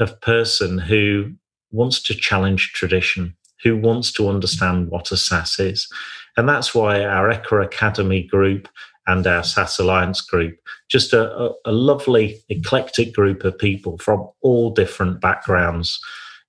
of 0.00 0.20
person 0.20 0.78
who 0.78 1.32
wants 1.70 2.02
to 2.02 2.14
challenge 2.14 2.72
tradition, 2.72 3.36
who 3.62 3.76
wants 3.76 4.12
to 4.12 4.28
understand 4.28 4.88
what 4.88 5.10
a 5.10 5.14
SSAS 5.14 5.60
is. 5.60 5.88
And 6.36 6.48
that's 6.48 6.74
why 6.74 7.04
our 7.04 7.32
Equa 7.32 7.64
Academy 7.64 8.24
group 8.24 8.68
and 9.06 9.26
our 9.26 9.42
SSAS 9.42 9.78
Alliance 9.78 10.20
group, 10.20 10.56
just 10.88 11.12
a, 11.12 11.30
a, 11.36 11.52
a 11.66 11.72
lovely 11.72 12.42
eclectic 12.48 13.12
group 13.12 13.44
of 13.44 13.58
people 13.58 13.98
from 13.98 14.28
all 14.40 14.70
different 14.70 15.20
backgrounds. 15.20 16.00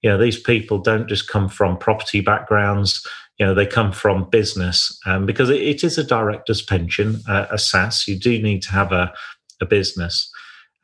You 0.05 0.11
know, 0.11 0.17
these 0.17 0.39
people 0.39 0.77
don't 0.77 1.09
just 1.09 1.27
come 1.27 1.49
from 1.49 1.77
property 1.77 2.21
backgrounds 2.21 3.05
you 3.37 3.45
know 3.45 3.53
they 3.53 3.65
come 3.65 3.91
from 3.91 4.29
business 4.29 4.97
um, 5.05 5.25
because 5.25 5.49
it, 5.49 5.61
it 5.61 5.83
is 5.83 5.97
a 5.97 6.05
director's 6.05 6.61
pension 6.61 7.21
uh, 7.27 7.47
a 7.51 7.55
SSAS 7.55 8.07
you 8.07 8.17
do 8.17 8.41
need 8.41 8.61
to 8.61 8.71
have 8.71 8.93
a, 8.93 9.13
a 9.61 9.65
business. 9.65 10.31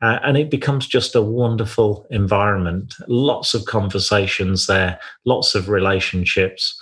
Uh, 0.00 0.18
and 0.24 0.36
it 0.36 0.50
becomes 0.50 0.86
just 0.86 1.14
a 1.14 1.22
wonderful 1.22 2.06
environment. 2.10 2.94
Lots 3.06 3.54
of 3.54 3.66
conversations 3.66 4.66
there, 4.66 4.98
lots 5.24 5.54
of 5.54 5.68
relationships. 5.68 6.76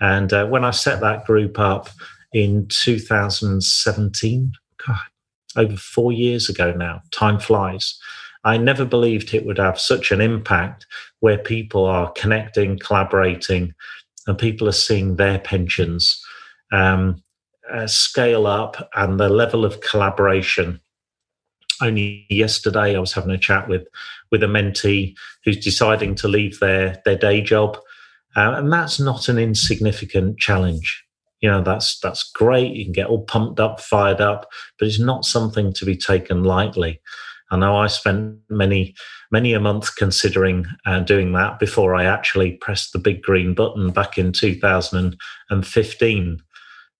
And 0.00 0.32
uh, 0.32 0.46
when 0.46 0.64
I 0.64 0.70
set 0.70 1.00
that 1.00 1.26
group 1.26 1.58
up 1.58 1.90
in 2.32 2.66
2017, 2.68 4.52
God, 4.86 4.98
over 5.54 5.76
four 5.76 6.12
years 6.12 6.48
ago 6.48 6.72
now, 6.72 7.02
time 7.10 7.38
flies. 7.38 7.98
I 8.44 8.56
never 8.56 8.84
believed 8.84 9.32
it 9.32 9.46
would 9.46 9.58
have 9.58 9.78
such 9.78 10.10
an 10.10 10.20
impact 10.20 10.86
where 11.20 11.38
people 11.38 11.84
are 11.84 12.12
connecting, 12.12 12.78
collaborating, 12.78 13.74
and 14.26 14.38
people 14.38 14.68
are 14.68 14.72
seeing 14.72 15.16
their 15.16 15.38
pensions 15.38 16.20
um, 16.72 17.22
uh, 17.72 17.86
scale 17.86 18.46
up 18.46 18.88
and 18.94 19.20
the 19.20 19.28
level 19.28 19.64
of 19.64 19.80
collaboration 19.80 20.80
only 21.82 22.26
yesterday 22.30 22.96
I 22.96 23.00
was 23.00 23.12
having 23.12 23.30
a 23.30 23.38
chat 23.38 23.68
with 23.68 23.86
with 24.30 24.42
a 24.42 24.46
mentee 24.46 25.14
who's 25.44 25.62
deciding 25.62 26.14
to 26.16 26.28
leave 26.28 26.60
their 26.60 27.02
their 27.04 27.16
day 27.16 27.40
job, 27.40 27.76
uh, 28.36 28.54
and 28.56 28.72
that's 28.72 29.00
not 29.00 29.28
an 29.28 29.38
insignificant 29.38 30.38
challenge. 30.38 31.04
You 31.40 31.50
know, 31.50 31.62
that's 31.62 31.98
that's 31.98 32.30
great. 32.30 32.72
You 32.72 32.84
can 32.84 32.92
get 32.92 33.08
all 33.08 33.24
pumped 33.24 33.60
up, 33.60 33.80
fired 33.80 34.20
up, 34.20 34.48
but 34.78 34.88
it's 34.88 35.00
not 35.00 35.24
something 35.24 35.72
to 35.74 35.84
be 35.84 35.96
taken 35.96 36.44
lightly. 36.44 37.00
I 37.52 37.58
know 37.58 37.76
I 37.76 37.86
spent 37.86 38.38
many 38.48 38.94
many 39.30 39.52
a 39.52 39.60
month 39.60 39.94
considering 39.96 40.64
uh, 40.86 41.00
doing 41.00 41.32
that 41.32 41.58
before 41.58 41.94
I 41.94 42.04
actually 42.04 42.52
pressed 42.52 42.92
the 42.92 42.98
big 42.98 43.22
green 43.22 43.52
button 43.54 43.90
back 43.90 44.16
in 44.16 44.32
2015. 44.32 46.42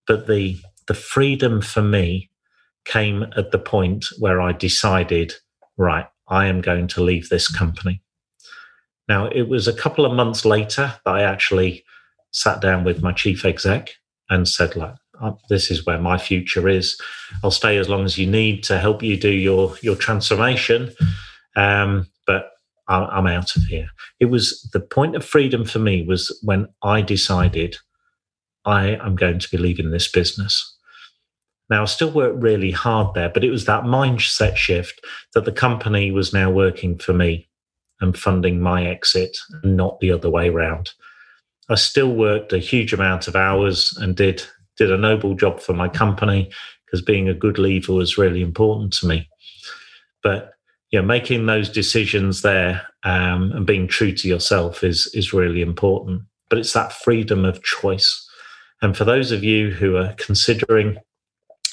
But 0.07 0.27
the 0.27 0.61
the 0.87 0.95
freedom 0.95 1.63
for 1.63 1.81
me 1.81 2.29
came 2.85 3.25
at 3.37 3.51
the 3.51 3.59
point 3.59 4.05
where 4.19 4.43
I 4.43 4.53
decided, 4.53 5.33
right, 5.79 6.07
I 6.29 6.47
am 6.47 6.61
going 6.61 6.87
to 6.89 7.03
leave 7.03 7.31
this 7.31 7.49
company. 7.49 8.03
Now, 9.09 9.29
it 9.29 9.49
was 9.49 9.67
a 9.67 9.73
couple 9.73 10.05
of 10.05 10.13
months 10.13 10.45
later 10.45 10.95
that 11.05 11.15
I 11.15 11.23
actually 11.23 11.85
sat 12.33 12.61
down 12.61 12.85
with 12.85 13.03
my 13.03 13.13
chief 13.13 13.45
exec 13.45 13.91
and 14.29 14.49
said, 14.49 14.77
like, 14.77 14.95
this 15.49 15.71
is 15.71 15.87
where 15.87 15.99
my 15.99 16.19
future 16.19 16.69
is. 16.69 17.01
I'll 17.43 17.51
stay 17.51 17.77
as 17.77 17.89
long 17.89 18.05
as 18.05 18.19
you 18.19 18.27
need 18.27 18.65
to 18.65 18.79
help 18.79 19.03
you 19.03 19.17
do 19.17 19.31
your 19.31 19.75
your 19.83 19.97
transformation, 19.97 20.93
um, 21.57 22.07
but 22.27 22.51
I'm 22.89 23.27
out 23.27 23.57
of 23.57 23.63
here. 23.65 23.89
It 24.21 24.27
was 24.27 24.69
the 24.73 24.81
point 24.81 25.17
of 25.17 25.25
freedom 25.25 25.65
for 25.65 25.79
me 25.79 26.03
was 26.03 26.37
when 26.43 26.69
I 26.83 27.01
decided 27.01 27.77
I 28.65 28.97
am 28.97 29.17
going 29.17 29.39
to 29.39 29.51
be 29.51 29.59
leaving 29.59 29.91
this 29.91 30.11
business. 30.11 30.77
Now, 31.71 31.83
I 31.83 31.87
still 31.87 32.11
worked 32.11 32.43
really 32.43 32.71
hard 32.71 33.15
there, 33.15 33.31
but 33.31 33.45
it 33.45 33.51
was 33.51 33.65
that 33.65 33.85
mindset 33.85 34.57
shift 34.57 35.01
that 35.35 35.45
the 35.45 35.53
company 35.53 36.11
was 36.11 36.33
now 36.33 36.51
working 36.51 36.99
for 36.99 37.15
me 37.15 37.49
and 38.01 38.19
funding 38.19 38.61
my 38.61 38.85
exit, 38.85 39.39
not 39.65 39.99
the 40.01 40.11
other 40.11 40.29
way 40.29 40.49
around. 40.49 40.91
I 41.71 41.77
still 41.77 42.13
worked 42.13 42.53
a 42.53 42.59
huge 42.59 42.93
amount 42.93 43.29
of 43.29 43.37
hours 43.37 43.97
and 43.97 44.17
did 44.17 44.43
did 44.77 44.91
a 44.91 44.99
noble 44.99 45.35
job 45.35 45.61
for 45.61 45.73
my 45.73 45.89
company 45.89 46.51
because 46.85 47.03
being 47.03 47.29
a 47.29 47.35
good 47.35 47.59
leaver 47.59 47.93
was 47.93 48.19
really 48.19 48.43
important 48.43 48.93
to 48.95 49.07
me. 49.07 49.29
But 50.23 50.53
yeah, 50.91 51.01
making 51.01 51.47
those 51.47 51.71
decisions 51.71 52.43
there 52.43 52.87
um, 53.03 53.53
and 53.53 53.67
being 53.67 53.89
true 53.89 54.13
to 54.13 54.29
yourself 54.29 54.85
is 54.85 55.11
is 55.15 55.33
really 55.33 55.63
important. 55.63 56.23
But 56.51 56.59
it's 56.59 56.75
that 56.75 56.93
freedom 56.93 57.45
of 57.45 57.63
choice. 57.63 58.29
And 58.83 58.97
for 58.97 59.05
those 59.05 59.33
of 59.33 59.43
you 59.43 59.71
who 59.71 59.97
are 59.97 60.15
considering 60.19 60.99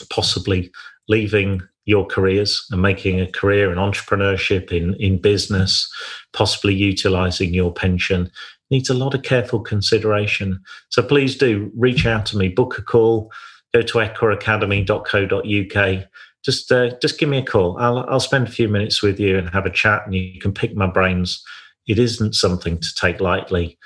possibly 0.09 0.71
leaving 1.09 1.61
your 1.85 2.05
careers 2.05 2.65
and 2.71 2.81
making 2.81 3.19
a 3.19 3.31
career 3.31 3.71
in 3.71 3.77
entrepreneurship, 3.77 4.71
in, 4.71 4.93
in 4.95 5.19
business, 5.19 5.91
possibly 6.33 6.73
utilizing 6.73 7.53
your 7.53 7.73
pension 7.73 8.31
needs 8.69 8.89
a 8.89 8.93
lot 8.93 9.13
of 9.13 9.23
careful 9.23 9.59
consideration. 9.59 10.61
So 10.89 11.03
please 11.03 11.37
do 11.37 11.71
reach 11.75 12.05
out 12.05 12.25
to 12.27 12.37
me, 12.37 12.47
book 12.49 12.77
a 12.77 12.81
call, 12.81 13.31
go 13.73 13.81
to 13.81 13.97
equaacademy.co.uk. 13.97 16.05
Just, 16.43 16.71
uh, 16.71 16.91
just 17.01 17.19
give 17.19 17.29
me 17.29 17.39
a 17.39 17.45
call. 17.45 17.77
I'll, 17.79 18.05
I'll 18.09 18.19
spend 18.19 18.47
a 18.47 18.51
few 18.51 18.69
minutes 18.69 19.01
with 19.01 19.19
you 19.19 19.37
and 19.37 19.49
have 19.49 19.65
a 19.65 19.71
chat, 19.71 20.03
and 20.05 20.15
you 20.15 20.39
can 20.39 20.53
pick 20.53 20.75
my 20.75 20.87
brains. 20.87 21.43
It 21.87 21.99
isn't 21.99 22.35
something 22.35 22.79
to 22.79 22.87
take 22.95 23.19
lightly 23.19 23.77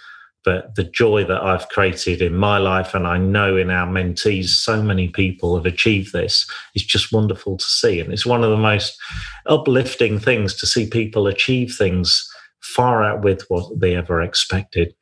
but 0.44 0.76
the 0.76 0.84
joy 0.84 1.24
that 1.26 1.42
I've 1.42 1.70
created 1.70 2.22
in 2.22 2.36
my 2.36 2.58
life, 2.58 2.94
and 2.94 3.08
I 3.08 3.18
know 3.18 3.56
in 3.56 3.70
our 3.70 3.88
mentees, 3.88 4.48
so 4.48 4.82
many 4.82 5.08
people 5.08 5.56
have 5.56 5.66
achieved 5.66 6.14
this. 6.14 6.50
It's 6.76 6.84
just 6.84 7.14
wonderful 7.14 7.58
to 7.58 7.66
see. 7.66 8.00
And 8.00 8.12
it's 8.12 8.26
one 8.26 8.44
of 8.44 8.50
the 8.50 8.58
most 8.58 8.98
uplifting 9.46 10.20
things 10.20 10.54
to 10.56 10.66
see 10.66 10.88
people 10.88 11.28
achieve 11.28 11.76
things 11.76 12.30
far 12.64 13.02
outwith 13.02 13.44
what 13.50 13.80
they 13.80 13.96
ever 13.96 14.22
expected. 14.22 14.96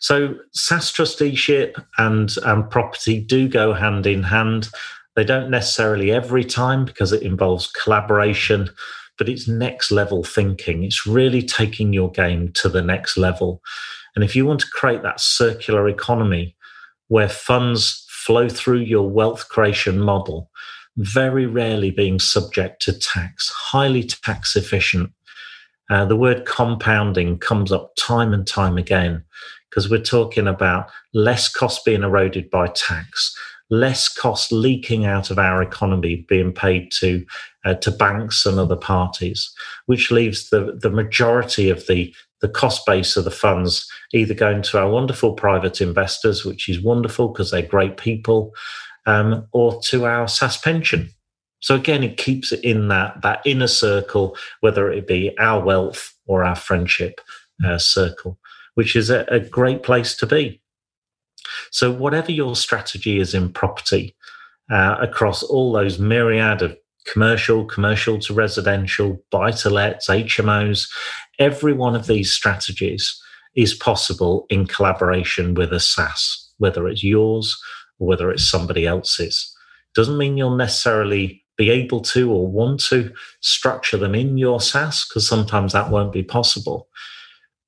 So 0.00 0.36
SSAS 0.56 0.92
trusteeship 0.92 1.76
and, 1.98 2.30
and 2.44 2.68
property 2.70 3.20
do 3.20 3.48
go 3.48 3.72
hand 3.72 4.06
in 4.06 4.22
hand. 4.22 4.68
They 5.16 5.24
don't 5.24 5.50
necessarily 5.50 6.12
every 6.12 6.44
time 6.44 6.84
because 6.84 7.12
it 7.12 7.22
involves 7.22 7.68
collaboration, 7.68 8.68
but 9.18 9.28
it's 9.28 9.48
next 9.48 9.90
level 9.90 10.24
thinking. 10.24 10.84
It's 10.84 11.06
really 11.06 11.42
taking 11.42 11.92
your 11.92 12.10
game 12.10 12.52
to 12.54 12.68
the 12.68 12.82
next 12.82 13.16
level. 13.16 13.62
And 14.14 14.24
if 14.24 14.36
you 14.36 14.46
want 14.46 14.60
to 14.60 14.70
create 14.72 15.02
that 15.02 15.20
circular 15.20 15.88
economy 15.88 16.56
where 17.08 17.28
funds 17.28 18.06
flow 18.08 18.48
through 18.48 18.80
your 18.80 19.08
wealth 19.08 19.48
creation 19.48 20.00
model, 20.00 20.50
very 20.96 21.46
rarely 21.46 21.90
being 21.90 22.18
subject 22.18 22.82
to 22.82 22.92
tax, 22.92 23.50
highly 23.50 24.04
tax 24.04 24.54
efficient. 24.56 25.10
Uh, 25.90 26.04
the 26.04 26.16
word 26.16 26.46
compounding 26.46 27.38
comes 27.38 27.70
up 27.70 27.94
time 27.96 28.32
and 28.32 28.46
time 28.46 28.78
again 28.78 29.22
because 29.68 29.90
we're 29.90 29.98
talking 30.00 30.46
about 30.46 30.88
less 31.12 31.48
cost 31.48 31.84
being 31.84 32.02
eroded 32.02 32.48
by 32.48 32.68
tax, 32.68 33.36
less 33.70 34.08
cost 34.08 34.52
leaking 34.52 35.04
out 35.04 35.30
of 35.30 35.38
our 35.38 35.62
economy 35.62 36.24
being 36.28 36.52
paid 36.52 36.90
to 36.92 37.24
uh, 37.64 37.74
to 37.74 37.90
banks 37.90 38.46
and 38.46 38.58
other 38.58 38.76
parties, 38.76 39.52
which 39.86 40.10
leaves 40.10 40.50
the 40.50 40.78
the 40.80 40.90
majority 40.90 41.68
of 41.70 41.86
the 41.86 42.14
the 42.40 42.48
cost 42.48 42.84
base 42.86 43.16
of 43.16 43.24
the 43.24 43.30
funds 43.30 43.90
either 44.12 44.34
going 44.34 44.62
to 44.62 44.78
our 44.78 44.90
wonderful 44.90 45.32
private 45.32 45.80
investors, 45.80 46.44
which 46.44 46.68
is 46.68 46.80
wonderful 46.80 47.28
because 47.28 47.50
they're 47.50 47.62
great 47.62 47.96
people, 47.96 48.54
um, 49.06 49.46
or 49.52 49.80
to 49.82 50.04
our 50.04 50.26
SSAS 50.26 50.62
pension. 50.62 51.08
So 51.64 51.74
again, 51.74 52.02
it 52.02 52.18
keeps 52.18 52.52
it 52.52 52.62
in 52.62 52.88
that 52.88 53.22
that 53.22 53.40
inner 53.44 53.66
circle, 53.66 54.36
whether 54.60 54.90
it 54.90 55.06
be 55.06 55.36
our 55.38 55.64
wealth 55.64 56.14
or 56.26 56.44
our 56.44 56.56
friendship 56.56 57.20
uh, 57.64 57.78
circle 57.78 58.38
which 58.74 58.96
is 58.96 59.10
a, 59.10 59.24
a 59.28 59.40
great 59.40 59.82
place 59.82 60.16
to 60.16 60.26
be. 60.26 60.60
So, 61.70 61.90
whatever 61.90 62.32
your 62.32 62.56
strategy 62.56 63.18
is 63.18 63.34
in 63.34 63.52
property, 63.52 64.16
uh, 64.70 64.96
across 65.00 65.42
all 65.42 65.72
those 65.72 65.98
myriad 65.98 66.62
of 66.62 66.76
commercial, 67.06 67.64
commercial 67.64 68.18
to 68.20 68.34
residential, 68.34 69.22
buy 69.30 69.50
to 69.50 69.70
lets, 69.70 70.08
HMOs, 70.08 70.90
every 71.38 71.72
one 71.72 71.94
of 71.94 72.06
these 72.06 72.32
strategies 72.32 73.20
is 73.54 73.74
possible 73.74 74.46
in 74.48 74.66
collaboration 74.66 75.54
with 75.54 75.72
a 75.72 75.76
SSAS, 75.76 76.48
whether 76.58 76.88
it's 76.88 77.04
yours 77.04 77.56
or 77.98 78.08
whether 78.08 78.30
it's 78.30 78.48
somebody 78.48 78.86
else's. 78.86 79.54
Doesn't 79.94 80.18
mean 80.18 80.36
you'll 80.36 80.56
necessarily 80.56 81.43
be 81.56 81.70
able 81.70 82.00
to 82.00 82.30
or 82.32 82.46
want 82.46 82.80
to 82.80 83.12
structure 83.40 83.96
them 83.96 84.14
in 84.14 84.38
your 84.38 84.58
SSAS 84.58 85.08
because 85.08 85.26
sometimes 85.26 85.72
that 85.72 85.90
won't 85.90 86.12
be 86.12 86.22
possible. 86.22 86.88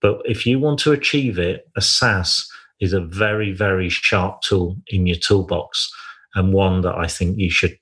But 0.01 0.20
if 0.25 0.46
you 0.46 0.59
want 0.59 0.79
to 0.81 0.92
achieve 0.92 1.38
it, 1.38 1.68
a 1.77 1.81
SSAS 1.81 2.46
is 2.81 2.92
a 2.92 3.01
very, 3.01 3.53
very 3.53 3.88
sharp 3.88 4.42
tool 4.42 4.77
in 4.88 5.07
your 5.07 5.16
toolbox 5.16 5.90
and 6.35 6.53
one 6.53 6.83
that 6.83 6.96
I 6.96 7.07
think 7.07 7.38
you 7.38 7.51
should 7.51 7.79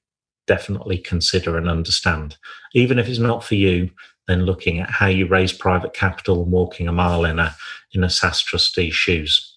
definitely 0.47 0.99
consider 0.99 1.57
and 1.57 1.69
understand. 1.69 2.37
Even 2.75 2.99
if 2.99 3.09
it's 3.09 3.19
not 3.19 3.43
for 3.43 3.55
you, 3.55 3.91
then 4.29 4.45
looking 4.45 4.81
at 4.81 4.91
how 4.91 5.07
you 5.07 5.27
raise 5.27 5.53
private 5.53 5.93
capital 5.93 6.43
and 6.43 6.53
walking 6.53 6.89
a 6.89 6.93
mile 6.93 7.25
in 7.25 7.39
a 7.39 7.55
in 7.93 8.05
a 8.05 8.09
SSAS 8.09 8.45
trustee's 8.45 8.95
shoes. 8.95 9.57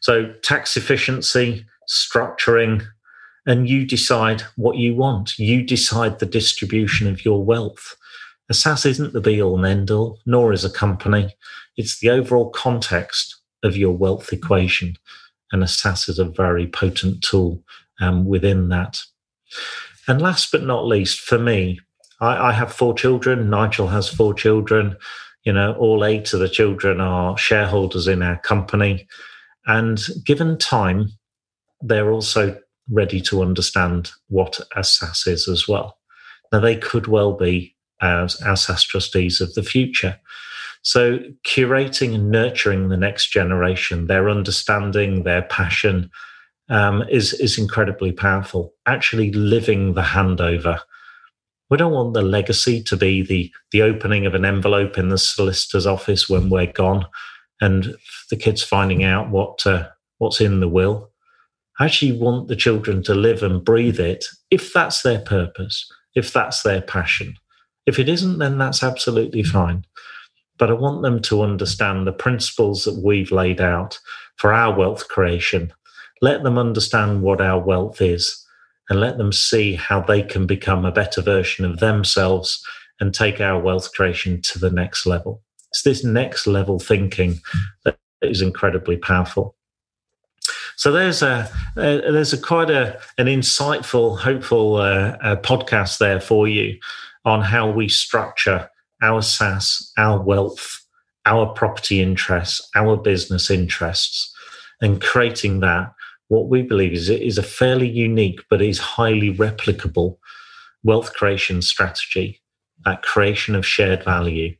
So 0.00 0.32
tax 0.42 0.76
efficiency, 0.76 1.66
structuring, 1.88 2.86
and 3.46 3.68
you 3.68 3.86
decide 3.86 4.42
what 4.56 4.76
you 4.76 4.94
want. 4.94 5.38
You 5.38 5.62
decide 5.62 6.18
the 6.18 6.26
distribution 6.26 7.08
of 7.08 7.24
your 7.24 7.44
wealth. 7.44 7.96
A 8.50 8.52
SSAS 8.52 8.86
isn't 8.86 9.12
the 9.12 9.20
be 9.20 9.40
all 9.40 9.56
and 9.56 9.66
end 9.66 9.90
all, 9.90 10.18
nor 10.26 10.52
is 10.52 10.64
a 10.64 10.70
company. 10.70 11.34
It's 11.76 12.00
the 12.00 12.10
overall 12.10 12.50
context 12.50 13.36
of 13.62 13.76
your 13.76 13.96
wealth 13.96 14.32
equation. 14.32 14.96
And 15.52 15.62
a 15.62 15.66
SSAS 15.66 16.08
is 16.08 16.18
a 16.18 16.24
very 16.24 16.66
potent 16.66 17.22
tool 17.22 17.62
um, 18.00 18.24
within 18.24 18.68
that. 18.68 19.00
And 20.08 20.20
last 20.20 20.50
but 20.52 20.62
not 20.62 20.86
least, 20.86 21.20
for 21.20 21.38
me, 21.38 21.80
I, 22.20 22.48
I 22.48 22.52
have 22.52 22.72
four 22.72 22.94
children. 22.94 23.50
Nigel 23.50 23.88
has 23.88 24.08
four 24.08 24.34
children. 24.34 24.96
You 25.44 25.52
know, 25.52 25.74
all 25.74 26.04
eight 26.04 26.32
of 26.32 26.40
the 26.40 26.48
children 26.48 27.00
are 27.00 27.38
shareholders 27.38 28.08
in 28.08 28.22
our 28.22 28.38
company. 28.38 29.06
And 29.66 30.00
given 30.24 30.58
time, 30.58 31.10
they're 31.80 32.10
also 32.10 32.58
ready 32.90 33.20
to 33.20 33.42
understand 33.42 34.12
what 34.28 34.60
a 34.76 34.80
SSAS 34.80 35.26
is 35.26 35.48
as 35.48 35.66
well. 35.66 35.98
Now, 36.52 36.60
they 36.60 36.76
could 36.76 37.06
well 37.06 37.32
be 37.32 37.74
as 38.00 38.36
SSAS 38.40 38.86
trustees 38.86 39.40
of 39.40 39.54
the 39.54 39.62
future. 39.62 40.18
So, 40.82 41.18
curating 41.44 42.14
and 42.14 42.30
nurturing 42.30 42.88
the 42.88 42.96
next 42.96 43.30
generation, 43.30 44.06
their 44.06 44.30
understanding, 44.30 45.24
their 45.24 45.42
passion, 45.42 46.10
um, 46.68 47.04
is 47.08 47.32
is 47.34 47.58
incredibly 47.58 48.12
powerful. 48.12 48.72
Actually, 48.86 49.32
living 49.32 49.94
the 49.94 50.02
handover. 50.02 50.80
We 51.70 51.76
don't 51.76 51.92
want 51.92 52.14
the 52.14 52.22
legacy 52.22 52.82
to 52.84 52.96
be 52.96 53.22
the 53.22 53.52
the 53.72 53.82
opening 53.82 54.26
of 54.26 54.34
an 54.34 54.44
envelope 54.44 54.98
in 54.98 55.08
the 55.08 55.18
solicitor's 55.18 55.86
office 55.86 56.28
when 56.28 56.50
we're 56.50 56.72
gone, 56.72 57.06
and 57.60 57.96
the 58.30 58.36
kids 58.36 58.62
finding 58.62 59.04
out 59.04 59.30
what 59.30 59.66
uh, 59.66 59.88
what's 60.18 60.40
in 60.40 60.60
the 60.60 60.68
will. 60.68 61.10
I 61.78 61.86
actually 61.86 62.12
want 62.18 62.48
the 62.48 62.56
children 62.56 63.02
to 63.04 63.14
live 63.14 63.42
and 63.42 63.64
breathe 63.64 64.00
it 64.00 64.24
if 64.50 64.72
that's 64.72 65.02
their 65.02 65.20
purpose, 65.20 65.90
if 66.14 66.32
that's 66.32 66.62
their 66.62 66.80
passion. 66.80 67.34
If 67.86 67.98
it 67.98 68.08
isn't, 68.08 68.38
then 68.38 68.58
that's 68.58 68.82
absolutely 68.82 69.42
fine. 69.42 69.84
But 70.58 70.70
I 70.70 70.74
want 70.74 71.02
them 71.02 71.20
to 71.22 71.42
understand 71.42 72.06
the 72.06 72.12
principles 72.12 72.84
that 72.84 73.02
we've 73.04 73.30
laid 73.30 73.60
out 73.60 73.98
for 74.36 74.52
our 74.52 74.76
wealth 74.76 75.08
creation. 75.08 75.72
Let 76.22 76.44
them 76.44 76.58
understand 76.58 77.22
what 77.22 77.42
our 77.42 77.60
wealth 77.60 78.00
is 78.00 78.42
and 78.88 79.00
let 79.00 79.18
them 79.18 79.32
see 79.32 79.74
how 79.74 80.00
they 80.00 80.22
can 80.22 80.46
become 80.46 80.84
a 80.84 80.92
better 80.92 81.20
version 81.20 81.64
of 81.64 81.80
themselves 81.80 82.64
and 83.00 83.12
take 83.12 83.40
our 83.40 83.60
wealth 83.60 83.92
creation 83.92 84.40
to 84.42 84.58
the 84.58 84.70
next 84.70 85.06
level. 85.06 85.42
It's 85.70 85.82
this 85.82 86.04
next 86.04 86.46
level 86.46 86.78
thinking 86.78 87.40
that 87.84 87.98
is 88.22 88.40
incredibly 88.40 88.96
powerful. 88.96 89.55
So 90.76 90.92
there's 90.92 91.22
a, 91.22 91.50
there's 91.74 92.32
a 92.34 92.40
quite 92.40 92.70
a 92.70 93.00
an 93.18 93.26
insightful, 93.26 94.18
hopeful 94.18 94.76
uh, 94.76 95.16
uh, 95.22 95.36
podcast 95.36 95.98
there 95.98 96.20
for 96.20 96.46
you 96.46 96.78
on 97.24 97.40
how 97.40 97.70
we 97.70 97.88
structure 97.88 98.68
our 99.02 99.20
SSAS, 99.20 99.90
our 99.96 100.22
wealth, 100.22 100.82
our 101.24 101.46
property 101.46 102.00
interests, 102.00 102.60
our 102.74 102.96
business 102.96 103.50
interests, 103.50 104.34
and 104.80 105.00
creating 105.00 105.60
that 105.60 105.92
what 106.28 106.48
we 106.48 106.62
believe 106.62 106.92
is 106.92 107.08
is 107.08 107.38
a 107.38 107.42
fairly 107.42 107.88
unique 107.88 108.40
but 108.50 108.60
is 108.60 108.78
highly 108.78 109.32
replicable 109.34 110.18
wealth 110.82 111.12
creation 111.14 111.62
strategy, 111.62 112.42
that 112.84 113.02
creation 113.02 113.54
of 113.54 113.66
shared 113.66 114.04
value 114.04 114.54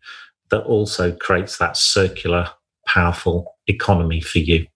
that 0.50 0.62
also 0.62 1.12
creates 1.12 1.58
that 1.58 1.76
circular, 1.76 2.48
powerful 2.86 3.56
economy 3.66 4.20
for 4.20 4.38
you. 4.38 4.66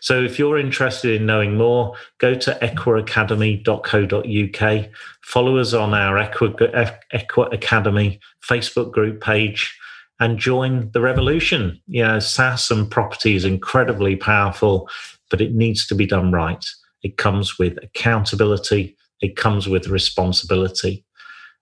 So 0.00 0.22
if 0.22 0.38
you're 0.38 0.58
interested 0.58 1.20
in 1.20 1.26
knowing 1.26 1.56
more, 1.56 1.94
go 2.18 2.34
to 2.34 2.58
equiacademy.co.uk, 2.60 4.90
follow 5.22 5.58
us 5.58 5.72
on 5.72 5.94
our 5.94 6.16
Equa, 6.16 6.98
Equa 7.14 7.52
Academy 7.52 8.20
Facebook 8.46 8.92
group 8.92 9.20
page, 9.20 9.76
and 10.20 10.38
join 10.38 10.90
the 10.92 11.00
revolution. 11.00 11.80
You 11.86 12.04
know, 12.04 12.18
SSAS 12.18 12.70
and 12.70 12.90
property 12.90 13.34
is 13.34 13.44
incredibly 13.44 14.16
powerful, 14.16 14.88
but 15.30 15.40
it 15.40 15.54
needs 15.54 15.86
to 15.88 15.94
be 15.94 16.06
done 16.06 16.32
right. 16.32 16.64
It 17.02 17.16
comes 17.16 17.58
with 17.58 17.78
accountability, 17.82 18.96
it 19.20 19.36
comes 19.36 19.68
with 19.68 19.88
responsibility. 19.88 21.04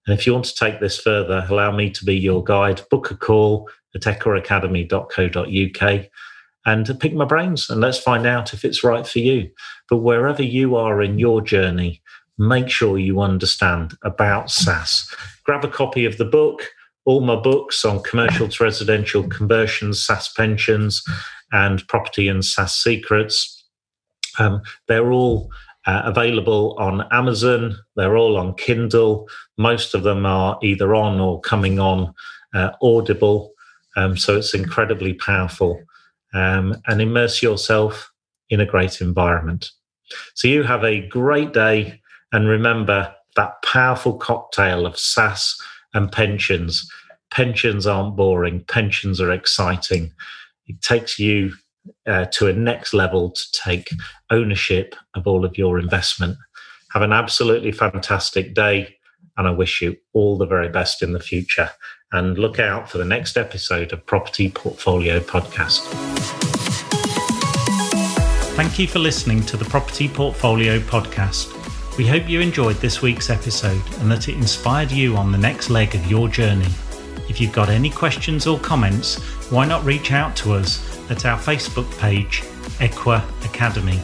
And 0.07 0.19
if 0.19 0.27
you 0.27 0.33
want 0.33 0.47
to 0.47 0.55
take 0.55 0.81
this 0.81 0.99
further, 0.99 1.47
allow 1.49 1.71
me 1.71 1.91
to 1.91 2.05
be 2.05 2.17
your 2.17 2.43
guide. 2.43 2.83
Book 2.91 3.11
a 3.11 3.17
call 3.17 3.69
at 3.95 4.03
equiacademy.co.uk 4.03 6.07
and 6.67 6.99
pick 7.01 7.15
my 7.15 7.25
brains 7.25 7.71
and 7.71 7.81
let's 7.81 7.99
find 7.99 8.27
out 8.27 8.53
if 8.53 8.65
it's 8.65 8.85
right 8.85 9.07
for 9.07 9.19
you. 9.19 9.51
But 9.89 9.99
wherever 9.99 10.43
you 10.43 10.77
are 10.77 11.03
in 11.03 11.19
your 11.19 11.41
journey, 11.41 12.03
make 12.39 12.69
sure 12.69 12.99
you 12.99 13.21
understand 13.21 13.97
about 14.03 14.47
SSAS. 14.47 15.15
Grab 15.45 15.65
a 15.65 15.69
copy 15.69 16.05
of 16.05 16.19
the 16.19 16.25
book, 16.25 16.69
all 17.05 17.21
my 17.21 17.37
books 17.37 17.85
on 17.85 18.03
commercial 18.03 18.49
to 18.49 18.65
residential 18.65 19.27
conversions, 19.29 20.07
SSAS 20.07 20.35
pensions, 20.37 21.03
and 21.53 21.87
property 21.89 22.29
and 22.29 22.43
SSAS 22.43 22.71
secrets. 22.71 23.65
Um, 24.39 24.63
they're 24.87 25.13
all 25.13 25.51
uh, 25.87 26.03
available 26.05 26.77
on 26.79 27.07
Amazon. 27.11 27.77
They're 27.97 28.17
all 28.17 28.37
on 28.37 28.55
Kindle. 28.55 29.29
Most 29.57 29.95
of 29.95 30.03
them 30.03 30.27
are 30.27 30.59
either 30.63 30.95
on 30.95 31.21
or 31.21 31.41
coming 31.41 31.79
on 31.79 32.15
uh, 32.55 32.71
Audible. 32.83 33.53
Um, 33.97 34.17
so 34.17 34.37
it's 34.37 34.55
incredibly 34.55 35.15
powerful 35.15 35.83
um, 36.35 36.77
and 36.87 37.01
immerse 37.01 37.43
yourself 37.43 38.13
in 38.49 38.61
a 38.61 38.67
great 38.67 39.01
environment. 39.01 39.71
So 40.35 40.49
you 40.49 40.63
have 40.65 40.85
a 40.85 41.07
great 41.09 41.53
day 41.53 42.01
and 42.33 42.49
remember 42.49 43.15
that 43.37 43.63
powerful 43.63 44.15
cocktail 44.15 44.87
of 44.87 44.95
SSAS 44.95 45.55
and 45.95 46.11
pensions 46.11 46.91
pensions 47.31 47.87
aren't 47.87 48.17
boring, 48.17 48.65
pensions 48.65 49.21
are 49.21 49.33
exciting. 49.33 50.13
It 50.67 50.83
takes 50.83 51.19
you 51.19 51.53
uh, 52.07 52.27
to 52.27 52.49
a 52.49 52.53
next 52.53 52.93
level 52.93 53.31
to 53.31 53.43
take 53.53 53.91
ownership 54.31 54.95
of 55.15 55.27
all 55.27 55.45
of 55.45 55.57
your 55.57 55.79
investment. 55.79 56.37
Have 56.93 57.03
an 57.03 57.13
absolutely 57.13 57.73
fantastic 57.73 58.55
day, 58.55 58.97
and 59.37 59.47
I 59.47 59.53
wish 59.53 59.81
you 59.81 59.97
all 60.13 60.37
the 60.37 60.47
very 60.47 60.69
best 60.69 61.03
in 61.03 61.13
the 61.13 61.21
future. 61.21 61.71
And 62.13 62.37
look 62.39 62.59
out 62.59 62.91
for 62.91 62.99
the 62.99 63.05
next 63.05 63.37
episode 63.37 63.93
of 63.93 64.05
Property 64.05 64.51
Portfolio 64.51 65.21
Podcast. 65.21 65.83
Thank 68.57 68.81
you 68.81 68.89
for 68.89 68.99
listening 68.99 69.47
to 69.47 69.57
the 69.57 69.65
Property 69.67 70.09
Portfolio 70.09 70.81
Podcast. 70.81 71.57
We 71.97 72.09
hope 72.09 72.29
you 72.29 72.41
enjoyed 72.41 72.75
this 72.77 73.01
week's 73.01 73.31
episode 73.31 73.81
and 74.01 74.11
that 74.11 74.29
it 74.29 74.35
inspired 74.35 74.91
you 74.91 75.17
on 75.17 75.31
the 75.31 75.39
next 75.39 75.71
leg 75.71 75.95
of 75.95 76.05
your 76.11 76.27
journey. 76.27 76.67
If 77.29 77.41
you've 77.41 77.53
got 77.53 77.69
any 77.69 77.91
questions 77.91 78.45
or 78.45 78.59
comments, 78.59 79.23
why 79.53 79.65
not 79.65 79.85
reach 79.85 80.11
out 80.11 80.35
to 80.39 80.55
us 80.55 80.83
at 81.13 81.27
our 81.27 81.39
Facebook 81.39 81.89
page, 82.01 82.43
EQRA 82.81 83.23
Academy. 83.45 84.01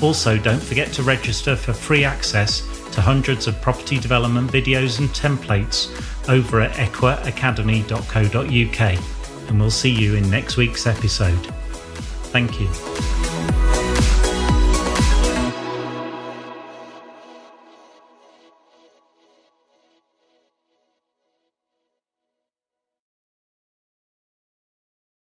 Also, 0.00 0.38
don't 0.38 0.62
forget 0.62 0.92
to 0.92 1.02
register 1.02 1.56
for 1.56 1.72
free 1.72 2.04
access 2.04 2.60
to 2.92 3.00
hundreds 3.00 3.48
of 3.48 3.60
property 3.60 3.98
development 3.98 4.48
videos 4.52 5.00
and 5.00 5.08
templates 5.08 5.90
over 6.28 6.60
at 6.60 6.72
eqraacademy.co.uk. 6.72 9.48
And 9.48 9.60
we'll 9.60 9.70
see 9.70 9.90
you 9.90 10.14
in 10.14 10.30
next 10.30 10.56
week's 10.56 10.86
episode. 10.86 11.46
Thank 12.32 12.60
you. 12.60 13.61